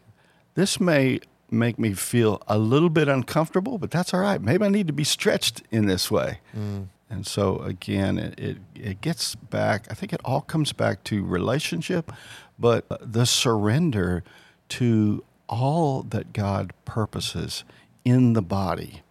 this 0.55 0.79
may 0.79 1.19
make 1.51 1.79
me 1.79 1.93
feel 1.93 2.41
a 2.47 2.57
little 2.57 2.89
bit 2.89 3.07
uncomfortable, 3.07 3.77
but 3.77 3.91
that's 3.91 4.13
all 4.13 4.19
right. 4.19 4.41
Maybe 4.41 4.65
I 4.65 4.69
need 4.69 4.87
to 4.87 4.93
be 4.93 5.03
stretched 5.03 5.63
in 5.71 5.87
this 5.87 6.11
way. 6.11 6.39
Mm. 6.55 6.87
And 7.09 7.25
so 7.25 7.57
again, 7.59 8.19
it, 8.19 8.39
it, 8.39 8.57
it 8.75 9.01
gets 9.01 9.35
back. 9.35 9.87
I 9.89 9.93
think 9.95 10.13
it 10.13 10.21
all 10.23 10.41
comes 10.41 10.73
back 10.73 11.03
to 11.05 11.25
relationship, 11.25 12.11
but 12.59 12.85
the 13.01 13.25
surrender 13.25 14.23
to 14.69 15.23
all 15.47 16.03
that 16.03 16.33
God 16.33 16.73
purposes 16.85 17.63
in 18.05 18.33
the 18.33 18.41
body, 18.41 19.01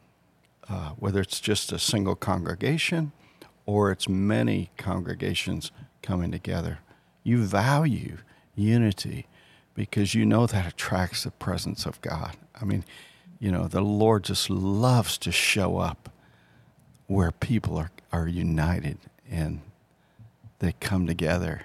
uh, 0.68 0.90
whether 0.90 1.20
it's 1.20 1.40
just 1.40 1.72
a 1.72 1.78
single 1.78 2.14
congregation 2.14 3.12
or 3.66 3.90
it's 3.90 4.08
many 4.08 4.70
congregations 4.76 5.72
coming 6.02 6.30
together. 6.30 6.78
You 7.24 7.42
value 7.44 8.18
unity 8.54 9.26
because 9.78 10.12
you 10.12 10.26
know 10.26 10.44
that 10.44 10.66
attracts 10.66 11.22
the 11.22 11.30
presence 11.30 11.86
of 11.86 12.00
God. 12.00 12.36
I 12.60 12.64
mean, 12.64 12.84
you 13.38 13.52
know, 13.52 13.68
the 13.68 13.80
Lord 13.80 14.24
just 14.24 14.50
loves 14.50 15.16
to 15.18 15.30
show 15.30 15.78
up 15.78 16.10
where 17.06 17.30
people 17.30 17.76
are, 17.76 17.92
are 18.10 18.26
united 18.26 18.98
and 19.30 19.60
they 20.58 20.74
come 20.80 21.06
together 21.06 21.62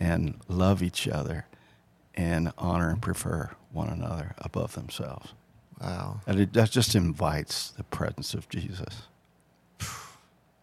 and 0.00 0.40
love 0.48 0.82
each 0.82 1.06
other 1.06 1.44
and 2.14 2.52
honor 2.56 2.88
and 2.88 3.02
prefer 3.02 3.50
one 3.70 3.90
another 3.90 4.34
above 4.38 4.72
themselves. 4.72 5.34
Wow. 5.78 6.22
And 6.26 6.40
it, 6.40 6.54
that 6.54 6.70
just 6.70 6.94
invites 6.94 7.68
the 7.68 7.84
presence 7.84 8.32
of 8.32 8.48
Jesus. 8.48 9.02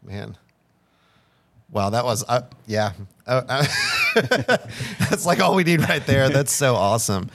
Man. 0.01 0.37
Wow, 1.73 1.89
that 1.89 2.05
was, 2.05 2.23
uh, 2.27 2.43
yeah. 2.67 2.93
Uh, 3.25 3.41
uh 3.49 3.65
That's 5.09 5.25
like 5.25 5.41
all 5.41 5.55
we 5.55 5.63
need 5.63 5.81
right 5.81 6.05
there. 6.05 6.29
That's 6.29 6.53
so 6.53 6.75
awesome. 6.75 7.29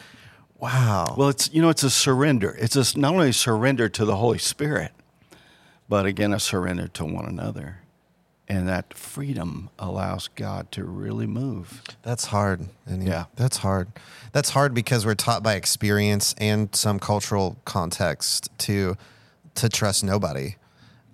Wow. 0.58 1.14
Well, 1.16 1.28
it's 1.28 1.52
you 1.52 1.62
know 1.62 1.68
it's 1.68 1.82
a 1.82 1.90
surrender. 1.90 2.56
It's 2.58 2.76
a, 2.76 2.98
not 2.98 3.14
only 3.14 3.30
a 3.30 3.32
surrender 3.32 3.88
to 3.88 4.04
the 4.04 4.16
Holy 4.16 4.38
Spirit, 4.38 4.92
but 5.88 6.06
again 6.06 6.32
a 6.32 6.40
surrender 6.40 6.88
to 6.88 7.04
one 7.04 7.26
another. 7.26 7.80
And 8.50 8.66
that 8.66 8.94
freedom 8.94 9.68
allows 9.78 10.28
God 10.28 10.72
to 10.72 10.82
really 10.82 11.26
move. 11.26 11.82
That's 12.02 12.26
hard. 12.26 12.66
And 12.86 13.04
yeah, 13.04 13.26
that's 13.36 13.58
hard. 13.58 13.88
That's 14.32 14.50
hard 14.50 14.72
because 14.72 15.04
we're 15.04 15.14
taught 15.14 15.42
by 15.42 15.54
experience 15.54 16.34
and 16.38 16.74
some 16.74 16.98
cultural 16.98 17.58
context 17.64 18.50
to 18.58 18.96
to 19.56 19.68
trust 19.68 20.02
nobody. 20.02 20.56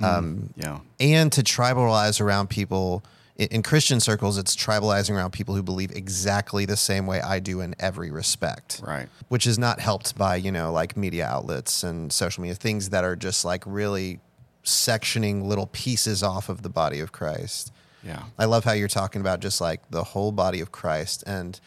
Mm, 0.01 0.05
um, 0.05 0.55
yeah, 0.57 0.81
and 1.01 1.33
to 1.33 1.43
tribalize 1.43 2.21
around 2.21 2.51
people 2.51 3.05
in 3.37 3.63
Christian 3.63 3.99
circles, 3.99 4.39
it's 4.39 4.55
tribalizing 4.55 5.17
around 5.17 5.33
people 5.33 5.57
who 5.57 5.63
believe 5.63 5.91
exactly 5.91 6.67
the 6.67 6.77
same 6.77 7.07
way 7.07 7.21
I 7.21 7.41
do 7.41 7.61
in 7.61 7.75
every 7.81 8.11
respect. 8.11 8.81
Right. 8.87 9.09
Which 9.29 9.47
is 9.47 9.59
not 9.59 9.81
helped 9.81 10.17
by, 10.17 10.37
you 10.37 10.53
know, 10.53 10.73
like 10.73 10.97
media 10.97 11.27
outlets 11.27 11.83
and 11.83 12.13
social 12.13 12.43
media, 12.43 12.55
things 12.55 12.91
that 12.91 13.03
are 13.03 13.17
just 13.17 13.45
like 13.45 13.65
really 13.67 14.21
sectioning 14.63 15.43
little 15.43 15.67
pieces 15.73 16.23
off 16.23 16.49
of 16.49 16.63
the 16.63 16.69
body 16.69 17.01
of 17.01 17.11
Christ. 17.11 17.73
Yeah. 18.05 18.23
I 18.39 18.45
love 18.45 18.65
how 18.65 18.73
you're 18.73 18.87
talking 18.87 19.21
about 19.21 19.41
just 19.41 19.61
like 19.61 19.91
the 19.91 20.05
whole 20.05 20.31
body 20.31 20.61
of 20.61 20.71
Christ 20.71 21.25
and 21.27 21.59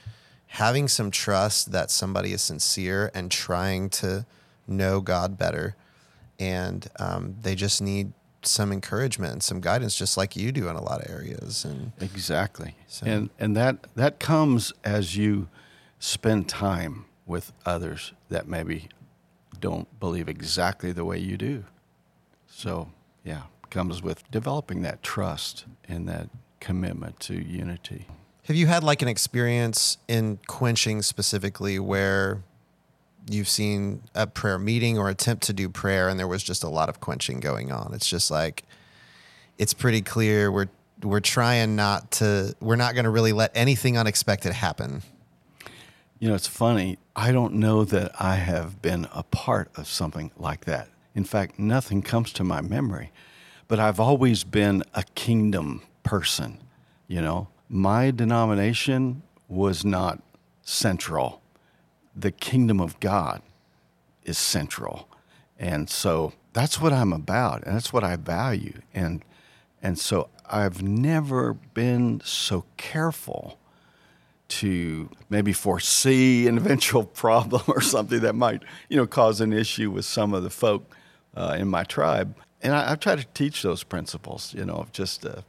having 0.48 0.88
some 0.88 1.12
trust 1.12 1.74
that 1.74 1.92
somebody 1.92 2.32
is 2.32 2.42
sincere 2.42 3.12
and 3.14 3.30
trying 3.30 3.90
to 3.90 4.26
know 4.68 5.02
God 5.02 5.38
better. 5.38 5.76
And 6.40 6.88
um, 6.98 7.36
they 7.42 7.56
just 7.56 7.82
need 7.82 8.14
some 8.48 8.72
encouragement 8.72 9.34
and 9.34 9.44
some 9.44 9.62
guidance, 9.62 9.96
just 9.96 10.18
like 10.18 10.36
you 10.36 10.52
do 10.52 10.68
in 10.68 10.76
a 10.76 10.82
lot 10.84 11.02
of 11.02 11.12
areas. 11.12 11.66
And 11.66 11.92
exactly, 12.00 12.76
so. 12.88 13.06
and 13.06 13.30
and 13.40 13.56
that 13.56 13.88
that 13.96 14.20
comes 14.20 14.74
as 14.84 15.16
you 15.16 15.50
spend 16.00 16.48
time 16.48 17.06
with 17.26 17.52
others 17.66 18.14
that 18.30 18.48
maybe 18.48 18.90
don't 19.60 20.00
believe 20.00 20.30
exactly 20.30 20.92
the 20.92 21.04
way 21.04 21.18
you 21.18 21.38
do. 21.38 21.66
So 22.48 22.92
yeah, 23.24 23.44
comes 23.70 24.02
with 24.02 24.30
developing 24.32 24.82
that 24.84 25.04
trust 25.04 25.66
and 25.88 26.08
that 26.08 26.30
commitment 26.60 27.20
to 27.22 27.34
unity. 27.36 28.08
Have 28.44 28.56
you 28.56 28.68
had 28.68 28.84
like 28.84 29.02
an 29.02 29.08
experience 29.08 29.98
in 30.08 30.40
quenching 30.48 31.02
specifically 31.02 31.80
where 31.80 32.44
you've 33.30 33.50
seen 33.50 34.02
a 34.16 34.28
prayer 34.28 34.58
meeting 34.58 34.98
or 34.98 35.10
attempt 35.10 35.44
to 35.44 35.54
do 35.54 35.70
prayer 35.70 36.10
and 36.10 36.20
there 36.20 36.28
was 36.28 36.44
just 36.44 36.64
a 36.64 36.70
lot 36.70 36.90
of 36.90 37.00
quenching 37.00 37.40
going 37.40 37.72
on. 37.72 37.94
It's 37.94 38.08
just 38.08 38.32
like 38.32 38.64
it's 39.58 39.74
pretty 39.74 40.02
clear 40.02 40.52
we're 40.52 40.70
we're 41.04 41.20
trying 41.20 41.76
not 41.76 42.12
to 42.12 42.56
we're 42.60 42.76
not 42.76 42.94
going 42.96 43.04
to 43.04 43.10
really 43.10 43.34
let 43.34 43.52
anything 43.56 43.98
unexpected 43.98 44.54
happen. 44.54 45.04
You 46.20 46.30
know, 46.30 46.36
it's 46.36 46.48
funny. 46.48 46.98
I 47.16 47.32
don't 47.32 47.56
know 47.56 47.84
that 47.86 48.12
I 48.20 48.36
have 48.36 48.82
been 48.82 49.08
a 49.14 49.24
part 49.24 49.70
of 49.76 49.88
something 49.88 50.32
like 50.36 50.66
that. 50.66 50.90
In 51.14 51.24
fact, 51.24 51.60
nothing 51.60 52.02
comes 52.02 52.34
to 52.34 52.44
my 52.44 52.62
memory. 52.62 53.12
But 53.68 53.80
I've 53.80 54.00
always 54.00 54.44
been 54.44 54.84
a 54.94 55.04
kingdom 55.16 55.82
person, 56.04 56.60
you 57.08 57.22
know. 57.22 57.50
My 57.70 58.12
denomination 58.12 59.24
was 59.50 59.84
not 59.84 60.22
central 60.62 61.42
the 62.18 62.32
kingdom 62.32 62.80
of 62.80 63.00
God 63.00 63.42
is 64.24 64.38
central. 64.38 65.08
And 65.60 65.90
so 65.90 66.34
that's 66.54 66.82
what 66.82 66.92
I'm 66.94 67.14
about, 67.14 67.64
and 67.64 67.76
that's 67.76 67.94
what 67.94 68.04
I 68.04 68.16
value. 68.16 68.82
And 68.94 69.24
and 69.82 69.98
so 70.00 70.30
I've 70.50 70.82
never 70.82 71.54
been 71.54 72.22
so 72.26 72.66
careful 72.78 73.60
to 74.48 75.10
maybe 75.30 75.54
foresee 75.54 76.48
an 76.48 76.58
eventual 76.58 77.04
problem 77.24 77.62
or 77.68 77.82
something 77.82 78.22
that 78.22 78.34
might, 78.34 78.64
you 78.90 78.98
know, 78.98 79.06
cause 79.06 79.40
an 79.42 79.54
issue 79.54 79.92
with 79.92 80.06
some 80.06 80.34
of 80.34 80.44
the 80.44 80.50
folk 80.50 80.96
uh, 81.36 81.56
in 81.60 81.68
my 81.68 81.84
tribe. 81.84 82.36
And 82.64 82.74
I, 82.74 82.94
I, 82.94 82.96
try 82.96 83.16
to 83.16 83.26
teach 83.34 83.62
those 83.62 83.84
principles, 83.84 84.54
you 84.54 84.66
know, 84.66 84.76
of 84.76 84.92
just 84.92 85.26
uh, 85.26 85.42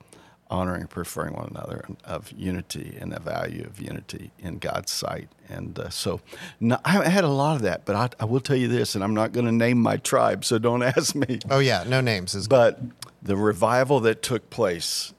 honoring 0.50 0.82
and 0.82 0.90
preferring 0.90 1.34
one 1.34 1.48
another, 1.50 1.84
of 2.04 2.32
unity 2.32 2.96
and 3.00 3.12
the 3.12 3.20
value 3.20 3.64
of 3.64 3.80
unity 3.80 4.30
in 4.38 4.58
God's 4.58 4.90
sight. 4.90 5.28
And 5.48 5.78
uh, 5.78 5.90
so 5.90 6.20
no, 6.61 6.78
I 6.84 7.08
had 7.08 7.24
a 7.24 7.28
lot 7.28 7.56
of 7.56 7.62
that, 7.62 7.84
but 7.84 7.94
I, 7.96 8.08
I 8.22 8.24
will 8.24 8.40
tell 8.40 8.56
you 8.56 8.68
this, 8.68 8.94
and 8.94 9.04
I'm 9.04 9.14
not 9.14 9.32
going 9.32 9.46
to 9.46 9.52
name 9.52 9.78
my 9.78 9.98
tribe, 9.98 10.44
so 10.44 10.58
don't 10.58 10.82
ask 10.96 11.14
me. 11.14 11.40
Oh, 11.50 11.58
yeah, 11.58 11.84
no 11.87 12.00
names. 12.00 12.34
Is 12.34 12.48
but 12.48 12.80
the 13.22 13.37
revival 13.37 14.00
that 14.00 14.22
took 14.22 14.48
place 14.50 15.12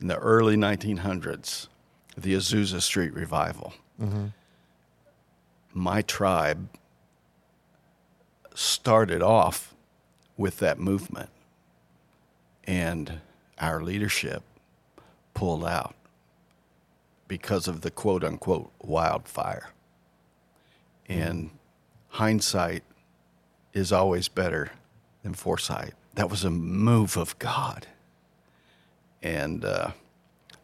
in 0.00 0.08
the 0.08 0.18
early 0.18 0.56
1900s, 0.56 1.68
the 2.16 2.34
Azusa 2.34 2.82
Street 2.82 3.14
revival, 3.14 3.72
mm-hmm. 4.00 4.26
my 5.72 6.02
tribe 6.02 6.68
started 8.54 9.22
off 9.22 9.74
with 10.36 10.58
that 10.58 10.78
movement. 10.78 11.30
And 12.66 13.20
our 13.58 13.82
leadership 13.82 14.42
pulled 15.34 15.64
out 15.64 15.94
because 17.28 17.68
of 17.68 17.80
the 17.82 17.90
quote 17.90 18.24
unquote 18.24 18.72
wildfire. 18.82 19.70
And 21.08 21.50
hindsight 22.08 22.82
is 23.72 23.92
always 23.92 24.28
better 24.28 24.70
than 25.22 25.34
foresight. 25.34 25.94
That 26.14 26.30
was 26.30 26.44
a 26.44 26.50
move 26.50 27.16
of 27.16 27.38
God. 27.38 27.88
And 29.22 29.64
uh, 29.64 29.90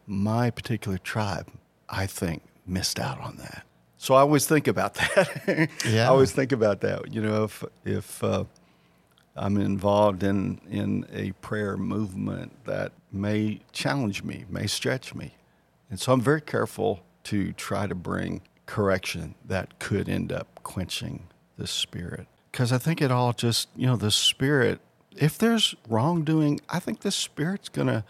my 0.06 0.50
particular 0.50 0.98
tribe, 0.98 1.48
I 1.88 2.06
think, 2.06 2.42
missed 2.66 3.00
out 3.00 3.20
on 3.20 3.37
that. 3.38 3.64
So 3.98 4.14
I 4.14 4.20
always 4.20 4.46
think 4.46 4.66
about 4.68 4.94
that. 4.94 5.68
yeah. 5.87 6.04
I 6.04 6.06
always 6.06 6.33
think 6.33 6.52
about 6.52 6.80
that. 6.83 7.12
You 7.12 7.20
know, 7.20 7.44
if 7.44 7.64
if 7.85 8.24
uh, 8.24 8.44
I'm 9.40 9.57
involved 9.57 10.22
in, 10.22 10.61
in 10.70 11.07
a 11.11 11.33
prayer 11.40 11.79
movement 11.79 12.64
that 12.66 12.92
may 13.11 13.61
challenge 13.72 14.22
me, 14.22 14.44
may 14.50 14.66
stretch 14.66 15.14
me. 15.14 15.35
And 15.88 15.98
so 15.98 16.12
I'm 16.12 16.20
very 16.20 16.42
careful 16.42 17.00
to 17.24 17.55
try 17.55 17.87
to 17.87 17.94
bring 17.94 18.42
correction 18.66 19.35
that 19.46 19.79
could 19.79 20.11
end 20.11 20.31
up 20.31 20.61
quenching 20.62 21.26
the 21.57 21.66
spirit. 21.66 22.26
Because 22.53 22.70
I 22.70 22.76
think 22.76 23.00
it 23.00 23.11
all 23.11 23.33
just, 23.33 23.68
you 23.74 23.87
know, 23.87 23.96
the 23.96 24.11
spirit, 24.11 24.81
if 25.16 25.38
there's 25.38 25.74
wrongdoing, 25.88 26.61
I 26.68 26.79
think 26.79 27.00
the 27.00 27.11
spirit's 27.11 27.70
going 27.70 27.88
to 27.88 28.05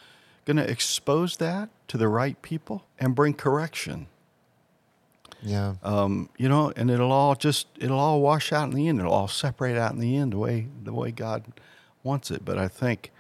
going 0.47 0.57
to 0.57 0.69
expose 0.69 1.37
that 1.37 1.69
to 1.87 1.97
the 1.97 2.09
right 2.09 2.41
people 2.43 2.85
and 2.99 3.15
bring 3.15 3.35
correction. 3.35 4.09
Yeah. 5.43 5.75
Um, 5.83 6.29
you 6.37 6.49
know, 6.49 6.73
and 6.77 6.91
it'll 6.91 7.13
all 7.13 7.35
just 7.35 7.67
it'll 7.79 7.99
all 7.99 8.21
wash 8.21 8.53
out 8.53 8.69
in 8.69 8.75
the 8.75 8.89
end. 8.89 9.01
It'll 9.01 9.13
all 9.13 9.29
separate 9.29 9.77
out 9.77 9.93
in 9.93 9.99
the 9.99 10.17
end 10.17 10.33
the 10.33 10.39
way 10.39 10.69
the 10.83 10.93
way 10.93 11.11
God 11.11 11.45
wants 12.03 12.31
it. 12.31 12.45
But 12.45 12.59
I 12.59 12.69
think, 12.69 13.11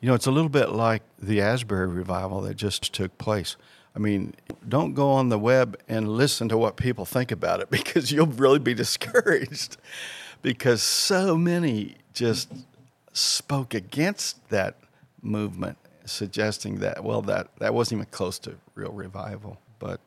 you 0.00 0.08
know, 0.08 0.14
it's 0.14 0.26
a 0.26 0.30
little 0.30 0.48
bit 0.48 0.70
like 0.70 1.02
the 1.18 1.40
Asbury 1.40 1.86
revival 1.86 2.40
that 2.42 2.54
just 2.54 2.92
took 2.92 3.16
place. 3.18 3.56
I 3.94 3.98
mean, 3.98 4.34
don't 4.68 4.92
go 4.92 5.10
on 5.10 5.30
the 5.30 5.38
web 5.38 5.80
and 5.88 6.08
listen 6.08 6.50
to 6.50 6.58
what 6.58 6.76
people 6.76 7.06
think 7.06 7.32
about 7.32 7.60
it 7.60 7.70
because 7.70 8.12
you'll 8.12 8.26
really 8.26 8.58
be 8.58 8.74
discouraged 8.74 9.78
because 10.42 10.82
so 10.82 11.36
many 11.36 11.96
just 12.12 12.52
spoke 13.12 13.72
against 13.72 14.48
that 14.50 14.76
movement, 15.22 15.78
suggesting 16.04 16.80
that, 16.80 17.02
well, 17.02 17.22
that, 17.22 17.48
that 17.58 17.72
wasn't 17.72 18.00
even 18.00 18.10
close 18.10 18.38
to 18.40 18.56
real 18.74 18.92
revival. 18.92 19.58
But 19.78 20.00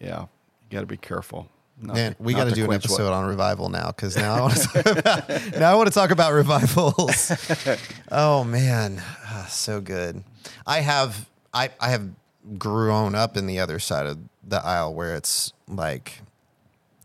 yeah, 0.00 0.26
got 0.72 0.80
to 0.80 0.86
be 0.86 0.96
careful. 0.96 1.48
Man, 1.80 2.14
to, 2.14 2.22
we 2.22 2.34
got 2.34 2.44
to 2.44 2.54
do 2.54 2.64
an 2.64 2.72
episode 2.72 3.04
what? 3.04 3.12
on 3.12 3.26
revival 3.26 3.68
now 3.68 3.88
because 3.88 4.16
now 4.16 4.34
I 4.34 4.40
want 4.40 4.54
to 4.54 4.68
talk 4.68 4.86
about 4.98 5.28
now 5.58 5.72
I 5.72 5.74
want 5.74 5.88
to 5.88 5.94
talk 5.94 6.10
about 6.10 6.32
revivals. 6.32 7.32
oh 8.12 8.44
man, 8.44 9.02
oh, 9.30 9.46
so 9.48 9.80
good. 9.80 10.22
I 10.66 10.80
have 10.80 11.28
I 11.52 11.70
I 11.80 11.90
have 11.90 12.08
grown 12.58 13.14
up 13.14 13.36
in 13.36 13.46
the 13.46 13.58
other 13.58 13.78
side 13.78 14.06
of 14.06 14.18
the 14.44 14.64
aisle 14.64 14.94
where 14.94 15.14
it's 15.14 15.52
like, 15.68 16.20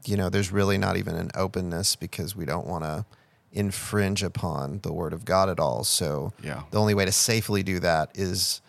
you 0.06 0.18
know, 0.18 0.30
there's 0.30 0.52
really 0.52 0.78
not 0.78 0.98
even 0.98 1.16
an 1.16 1.32
openness 1.36 1.96
because 1.96 2.36
we 2.36 2.46
don't 2.46 2.68
want 2.68 2.84
to 2.84 3.06
infringe 3.52 4.24
upon 4.24 4.80
the 4.84 4.94
word 4.94 5.14
of 5.14 5.26
God 5.26 5.50
at 5.50 5.60
all. 5.60 5.84
So 5.84 6.34
yeah. 6.44 6.64
the 6.72 6.80
only 6.80 6.94
way 6.94 7.06
to 7.06 7.12
safely 7.12 7.64
do 7.64 7.80
that 7.80 8.12
is 8.14 8.62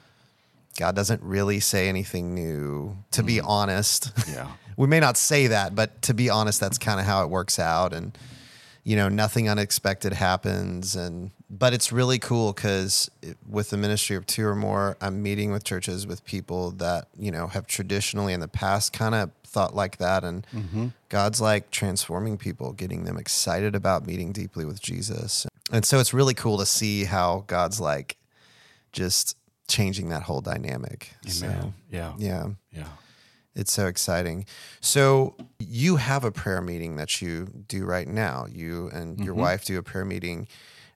God 0.79 0.95
doesn't 0.95 1.21
really 1.23 1.59
say 1.59 1.89
anything 1.89 2.35
new. 2.35 2.97
To 3.11 3.23
mm. 3.23 3.27
be 3.27 3.41
honest, 3.41 4.13
yeah, 4.29 4.53
we 4.77 4.87
may 4.87 5.01
not 5.01 5.17
say 5.17 5.49
that, 5.49 5.75
but 5.75 6.01
to 6.03 6.15
be 6.15 6.31
honest, 6.31 6.61
that's 6.61 6.79
kind 6.79 7.01
of 7.01 7.07
how 7.07 7.25
it 7.25 7.31
works 7.31 7.59
out. 7.59 7.93
And 7.93 8.17
you 8.85 8.97
know, 8.97 9.09
nothing 9.09 9.49
unexpected 9.51 10.13
happens. 10.15 10.95
And 10.95 11.33
but 11.51 11.75
it's 11.75 11.91
really 11.91 12.21
cool 12.21 12.53
because 12.53 13.11
with 13.47 13.71
the 13.71 13.77
ministry 13.77 14.15
of 14.15 14.25
two 14.25 14.47
or 14.47 14.55
more, 14.55 14.97
I'm 15.01 15.21
meeting 15.21 15.51
with 15.51 15.65
churches 15.65 16.07
with 16.07 16.25
people 16.25 16.71
that 16.73 17.09
you 17.19 17.33
know 17.33 17.49
have 17.49 17.67
traditionally 17.67 18.33
in 18.33 18.39
the 18.39 18.49
past 18.49 18.93
kind 18.93 19.17
of 19.17 19.33
thought 19.45 19.75
like 19.75 19.99
that, 19.99 20.23
and 20.23 20.47
mm-hmm. 20.55 20.87
God's 21.09 21.41
like 21.41 21.73
transforming 21.73 22.39
people, 22.39 22.73
getting 22.73 23.05
them 23.05 23.19
excited 23.19 23.75
about 23.75 24.07
meeting 24.07 24.31
deeply 24.31 24.65
with 24.65 24.81
Jesus. 24.81 25.45
And 25.73 25.85
so 25.85 25.99
it's 25.99 26.15
really 26.15 26.35
cool 26.35 26.57
to 26.59 26.67
see 26.67 27.05
how 27.05 27.45
God's 27.49 27.81
like 27.81 28.17
just 28.93 29.37
changing 29.69 30.09
that 30.09 30.23
whole 30.23 30.41
dynamic. 30.41 31.13
Amen. 31.25 31.33
So, 31.33 31.73
yeah. 31.91 32.15
Yeah. 32.19 32.47
Yeah. 32.73 32.89
It's 33.55 33.73
so 33.73 33.87
exciting. 33.87 34.47
So 34.81 35.35
you 35.59 35.97
have 35.97 36.25
a 36.25 36.31
prayer 36.31 36.61
meeting 36.61 36.97
that 36.97 37.21
you 37.21 37.47
do 37.67 37.85
right 37.85 38.07
now. 38.07 38.47
You 38.49 38.89
and 38.93 39.17
mm-hmm. 39.17 39.25
your 39.25 39.35
wife 39.35 39.65
do 39.65 39.79
a 39.79 39.83
prayer 39.83 40.05
meeting 40.05 40.49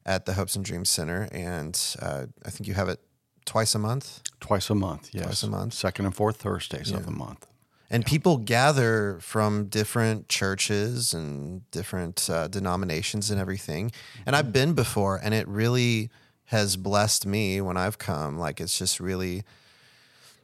at 0.05 0.27
the 0.27 0.35
Hopes 0.35 0.57
and 0.57 0.65
Dreams 0.65 0.91
Center, 0.91 1.29
and 1.31 1.81
uh, 2.01 2.27
I 2.45 2.51
think 2.51 2.67
you 2.67 2.75
have 2.75 2.89
it 2.89 3.01
twice 3.45 3.75
a 3.75 3.79
month. 3.79 4.21
Twice 4.41 4.71
a 4.71 4.75
month, 4.75 5.11
yes. 5.13 5.25
Twice 5.25 5.43
a 5.45 5.51
month. 5.51 5.75
Second 5.75 6.07
and 6.07 6.15
fourth 6.15 6.37
Thursdays 6.37 6.91
yeah. 6.91 6.97
of 6.97 7.07
the 7.07 7.13
month. 7.13 7.47
And 7.91 8.03
yeah. 8.03 8.09
people 8.09 8.37
gather 8.39 9.19
from 9.21 9.67
different 9.67 10.29
churches 10.29 11.15
and 11.15 11.71
different 11.71 12.29
uh, 12.31 12.49
denominations 12.49 13.31
and 13.31 13.41
everything. 13.41 13.93
And 14.27 14.35
I've 14.35 14.53
been 14.53 14.75
before, 14.75 15.21
and 15.23 15.35
it 15.35 15.47
really 15.47 16.11
has 16.53 16.77
blessed 16.77 17.27
me 17.27 17.61
when 17.61 17.77
I've 17.77 17.99
come. 17.99 18.39
Like 18.39 18.61
it's 18.61 18.79
just 18.79 19.01
really 19.01 19.43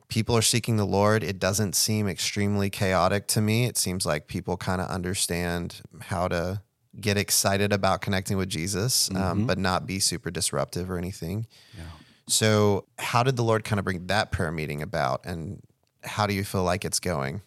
people 0.09 0.37
are 0.37 0.43
seeking 0.43 0.77
the 0.77 0.87
Lord. 0.87 1.23
It 1.23 1.39
doesn't 1.39 1.75
seem 1.75 2.09
extremely 2.09 2.71
chaotic 2.71 3.27
to 3.29 3.41
me. 3.41 3.67
It 3.67 3.77
seems 3.77 4.05
like 4.05 4.27
people 4.27 4.57
kind 4.57 4.81
of 4.81 4.89
understand 4.89 5.83
how 6.01 6.29
to 6.29 6.63
get 7.01 7.17
excited 7.17 7.73
about 7.73 8.01
connecting 8.01 8.37
with 8.37 8.49
Jesus, 8.49 9.11
um, 9.11 9.17
mm-hmm. 9.17 9.47
but 9.47 9.59
not 9.59 9.87
be 9.87 10.01
super 10.01 10.31
disruptive 10.31 10.91
or 10.91 10.99
anything. 10.99 11.47
Yeah. 11.77 11.85
So, 12.27 12.85
how 12.99 13.23
did 13.23 13.37
the 13.37 13.45
Lord 13.45 13.65
kind 13.65 13.79
of 13.79 13.85
bring 13.85 14.07
that 14.09 14.33
prayer 14.33 14.53
meeting 14.53 14.83
about, 14.83 15.25
and 15.25 15.63
how 16.05 16.27
do 16.27 16.35
you 16.35 16.45
feel 16.45 16.63
like 16.63 16.85
it's 16.85 17.01
going? 17.01 17.43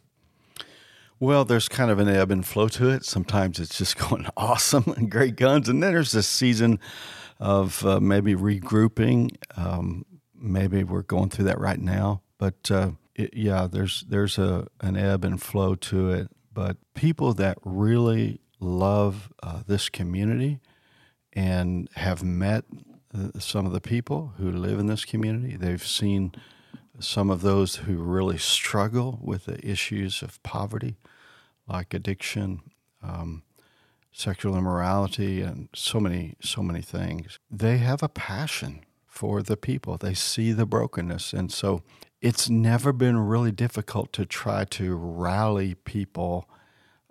Well, 1.20 1.46
there's 1.46 1.70
kind 1.70 1.92
of 1.92 2.00
an 2.00 2.08
ebb 2.08 2.32
and 2.32 2.44
flow 2.44 2.68
to 2.70 2.90
it. 2.90 3.06
Sometimes 3.06 3.60
it's 3.60 3.78
just 3.78 3.98
going 4.10 4.28
awesome 4.38 4.94
and 4.98 5.10
great 5.10 5.36
guns, 5.36 5.70
and 5.70 5.84
then 5.84 5.94
there's 5.94 6.12
this 6.12 6.28
season 6.28 6.80
of 7.42 7.84
uh, 7.86 8.00
maybe 8.00 8.36
regrouping. 8.36 9.36
Um, 9.58 10.06
maybe 10.40 10.84
we're 10.84 11.02
going 11.02 11.30
through 11.30 11.46
that 11.46 11.60
right 11.60 11.80
now, 11.80 12.22
but 12.38 12.70
uh, 12.70 12.92
it, 13.16 13.34
yeah, 13.34 13.68
there's 13.70 14.06
there's 14.08 14.38
a 14.38 14.68
an 14.80 14.96
ebb 14.96 15.26
and 15.26 15.42
flow 15.42 15.76
to 15.76 16.12
it. 16.12 16.30
But 16.54 16.78
people 16.94 17.34
that 17.34 17.58
really 17.66 18.42
love 18.60 19.34
uh, 19.42 19.64
this 19.66 19.90
community 19.90 20.60
and 21.34 21.90
have 21.96 22.24
met 22.24 22.66
uh, 23.14 23.40
some 23.40 23.66
of 23.66 23.72
the 23.72 23.82
people 23.82 24.34
who 24.38 24.52
live 24.52 24.78
in 24.78 24.86
this 24.86 25.04
community, 25.04 25.58
they've 25.58 25.86
seen 25.86 26.34
some 27.00 27.32
of 27.32 27.42
those 27.42 27.78
who 27.78 27.98
really 27.98 28.38
struggle 28.38 29.20
with 29.24 29.46
the 29.46 29.66
issues 29.68 30.22
of 30.22 30.44
poverty, 30.44 30.98
like 31.68 31.94
addiction. 31.96 32.62
Um, 33.02 33.42
sexual 34.12 34.58
immorality 34.58 35.42
and 35.42 35.70
so 35.74 36.00
many 36.00 36.36
so 36.42 36.62
many 36.62 36.82
things. 36.82 37.40
They 37.50 37.78
have 37.78 38.04
a 38.04 38.10
passion 38.10 38.82
for 39.08 39.42
the 39.42 39.58
people. 39.58 39.98
They 39.98 40.14
see 40.14 40.52
the 40.52 40.66
brokenness. 40.66 41.34
And 41.34 41.52
so 41.52 41.84
it's 42.22 42.50
never 42.50 42.94
been 42.94 43.18
really 43.18 43.52
difficult 43.52 44.14
to 44.14 44.26
try 44.26 44.66
to 44.66 44.96
rally 44.96 45.76
people 45.76 46.50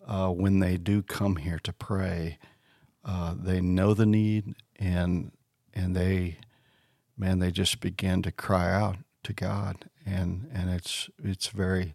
uh, 0.06 0.28
when 0.28 0.60
they 0.60 0.76
do 0.76 1.02
come 1.02 1.36
here 1.36 1.58
to 1.62 1.72
pray. 1.72 2.38
Uh, 3.04 3.34
they 3.38 3.60
know 3.60 3.94
the 3.94 4.06
need 4.06 4.54
and 4.78 5.32
and 5.72 5.94
they 5.94 6.38
man 7.16 7.38
they 7.38 7.50
just 7.50 7.80
begin 7.80 8.22
to 8.22 8.32
cry 8.32 8.72
out 8.72 8.96
to 9.24 9.32
God. 9.32 9.88
And 10.04 10.48
and 10.52 10.70
it's 10.70 11.08
it's 11.22 11.48
very 11.48 11.94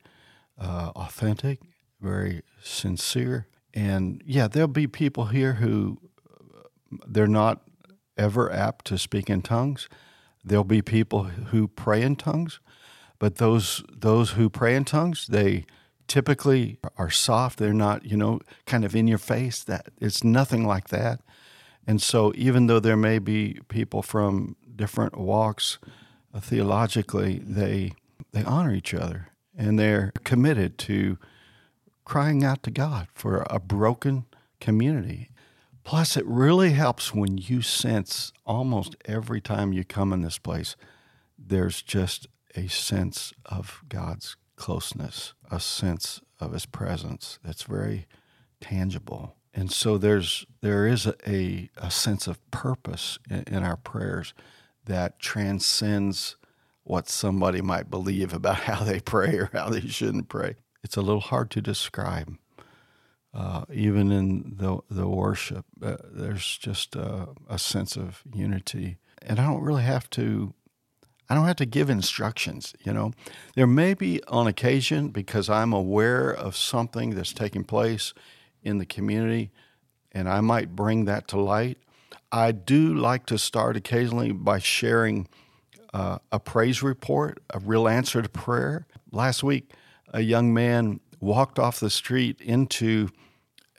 uh, 0.59 0.91
authentic 0.95 1.59
very 2.01 2.43
sincere 2.61 3.47
and 3.75 4.23
yeah, 4.25 4.47
there'll 4.47 4.67
be 4.69 4.87
people 4.87 5.25
here 5.25 5.53
who 5.53 5.99
they're 7.05 7.27
not 7.27 7.61
ever 8.17 8.51
apt 8.51 8.85
to 8.85 8.97
speak 8.97 9.29
in 9.29 9.41
tongues. 9.41 9.89
There'll 10.43 10.63
be 10.63 10.81
people 10.81 11.23
who 11.23 11.67
pray 11.67 12.01
in 12.01 12.15
tongues, 12.15 12.59
but 13.19 13.35
those 13.35 13.83
those 13.91 14.31
who 14.31 14.49
pray 14.49 14.75
in 14.75 14.85
tongues, 14.85 15.27
they 15.27 15.65
typically 16.07 16.77
are 16.97 17.09
soft. 17.09 17.59
They're 17.59 17.73
not, 17.73 18.05
you 18.05 18.15
know, 18.15 18.39
kind 18.65 18.85
of 18.85 18.95
in 18.95 19.07
your 19.07 19.17
face. 19.17 19.63
That 19.63 19.87
it's 19.99 20.23
nothing 20.23 20.65
like 20.65 20.89
that. 20.89 21.19
And 21.87 22.01
so, 22.01 22.31
even 22.35 22.67
though 22.67 22.79
there 22.79 22.97
may 22.97 23.19
be 23.19 23.59
people 23.67 24.01
from 24.01 24.55
different 24.75 25.17
walks 25.17 25.79
uh, 26.33 26.39
theologically, 26.39 27.39
they 27.39 27.93
they 28.31 28.43
honor 28.43 28.73
each 28.73 28.93
other 28.93 29.29
and 29.57 29.79
they're 29.79 30.11
committed 30.23 30.77
to 30.77 31.17
crying 32.05 32.43
out 32.43 32.63
to 32.63 32.71
God 32.71 33.07
for 33.13 33.45
a 33.49 33.59
broken 33.59 34.25
community. 34.61 35.29
Plus, 35.83 36.15
it 36.15 36.25
really 36.25 36.71
helps 36.71 37.13
when 37.13 37.37
you 37.37 37.61
sense 37.61 38.31
almost 38.45 38.95
every 39.05 39.41
time 39.41 39.73
you 39.73 39.83
come 39.83 40.13
in 40.13 40.21
this 40.21 40.37
place, 40.37 40.75
there's 41.37 41.81
just 41.81 42.27
a 42.55 42.67
sense 42.67 43.33
of 43.45 43.83
God's 43.89 44.37
closeness, 44.55 45.33
a 45.51 45.59
sense 45.59 46.21
of 46.39 46.53
His 46.53 46.65
presence 46.65 47.37
that's 47.43 47.63
very 47.63 48.07
tangible. 48.61 49.35
And 49.53 49.71
so 49.71 49.97
there's 49.97 50.45
there 50.61 50.87
is 50.87 51.05
a, 51.05 51.15
a, 51.27 51.69
a 51.77 51.91
sense 51.91 52.27
of 52.27 52.39
purpose 52.51 53.19
in, 53.29 53.43
in 53.47 53.63
our 53.63 53.77
prayers 53.77 54.33
that 54.85 55.19
transcends 55.19 56.35
what 56.83 57.09
somebody 57.09 57.61
might 57.61 57.89
believe 57.89 58.33
about 58.33 58.55
how 58.61 58.83
they 58.83 58.99
pray 58.99 59.37
or 59.37 59.49
how 59.53 59.69
they 59.69 59.81
shouldn't 59.81 60.29
pray 60.29 60.55
it's 60.85 60.95
a 60.95 61.01
little 61.01 61.19
hard 61.19 61.49
to 61.51 61.61
describe. 61.61 62.37
Uh, 63.33 63.65
even 63.73 64.11
in 64.11 64.53
the 64.55 64.77
the 64.89 65.09
worship, 65.09 65.65
uh, 65.81 65.97
there's 66.09 66.57
just 66.57 66.95
a, 66.95 67.27
a 67.49 67.59
sense 67.59 67.97
of 67.97 68.23
unity, 68.33 68.97
and 69.21 69.39
I 69.39 69.47
don't 69.47 69.63
really 69.63 69.83
have 69.83 70.09
to. 70.11 70.53
I 71.27 71.33
don't 71.33 71.47
have 71.47 71.55
to 71.57 71.65
give 71.65 71.89
instructions. 71.89 72.73
You 72.85 72.93
know, 72.93 73.11
there 73.55 73.67
may 73.67 73.95
be 73.95 74.23
on 74.27 74.47
occasion 74.47 75.09
because 75.09 75.49
I'm 75.49 75.73
aware 75.73 76.29
of 76.31 76.55
something 76.55 77.15
that's 77.15 77.33
taking 77.33 77.63
place 77.65 78.13
in 78.61 78.77
the 78.77 78.85
community, 78.85 79.49
and 80.11 80.29
I 80.29 80.39
might 80.41 80.75
bring 80.75 81.05
that 81.05 81.27
to 81.29 81.39
light. 81.39 81.79
I 82.31 82.51
do 82.51 82.93
like 82.93 83.25
to 83.25 83.37
start 83.37 83.75
occasionally 83.75 84.31
by 84.31 84.59
sharing 84.59 85.27
uh, 85.93 86.19
a 86.31 86.39
praise 86.39 86.83
report, 86.83 87.41
a 87.49 87.59
real 87.59 87.87
answer 87.87 88.21
to 88.21 88.29
prayer. 88.29 88.85
Last 89.11 89.43
week, 89.43 89.71
a 90.15 90.21
young 90.21 90.53
man 90.53 91.01
walked 91.19 91.59
off 91.59 91.79
the 91.81 91.89
street 91.89 92.39
into 92.39 93.09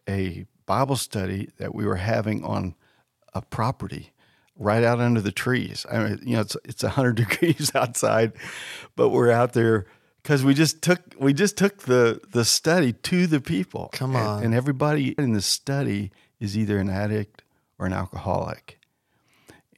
a 0.07 0.45
Bible 0.67 0.97
study 0.97 1.49
that 1.57 1.75
we 1.75 1.87
were 1.87 1.97
having 1.97 2.45
on 2.45 2.75
a 3.33 3.41
property 3.41 4.13
right 4.55 4.85
out 4.85 5.01
under 5.01 5.23
the 5.23 5.33
trees. 5.33 5.87
I 5.91 5.99
mean, 5.99 6.21
you 6.23 6.35
know, 6.35 6.43
it's 6.43 6.57
it's 6.65 6.83
100 6.83 7.17
degrees 7.29 7.73
outside, 7.75 8.33
but 8.97 9.09
we're 9.09 9.31
out 9.31 9.55
there 9.55 9.87
because 10.23 10.45
we 10.45 10.53
just 10.53 10.83
took 10.83 11.01
we 11.19 11.33
just 11.33 11.57
took 11.57 11.79
the 11.83 12.21
the 12.33 12.45
study 12.45 12.93
to 12.93 13.27
the 13.27 13.41
people. 13.41 13.89
Come 13.93 14.15
on, 14.15 14.37
and, 14.37 14.47
and 14.47 14.55
everybody 14.55 15.15
in 15.19 15.33
the 15.33 15.43
study 15.43 16.13
is 16.39 16.57
either 16.57 16.79
an 16.79 16.91
addict 16.91 17.43
or 17.79 17.87
an 17.87 17.95
alcoholic, 17.95 18.79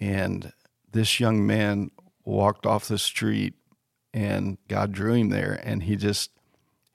And 0.01 0.53
this 0.91 1.21
young 1.21 1.47
man 1.47 1.93
walked 2.25 2.67
off 2.67 2.89
the 2.89 2.99
street 2.99 3.55
and 4.13 4.59
God 4.69 4.93
drew 4.93 5.15
him 5.15 5.29
there 5.29 5.61
and 5.63 5.83
he 5.85 5.97
just 5.97 6.31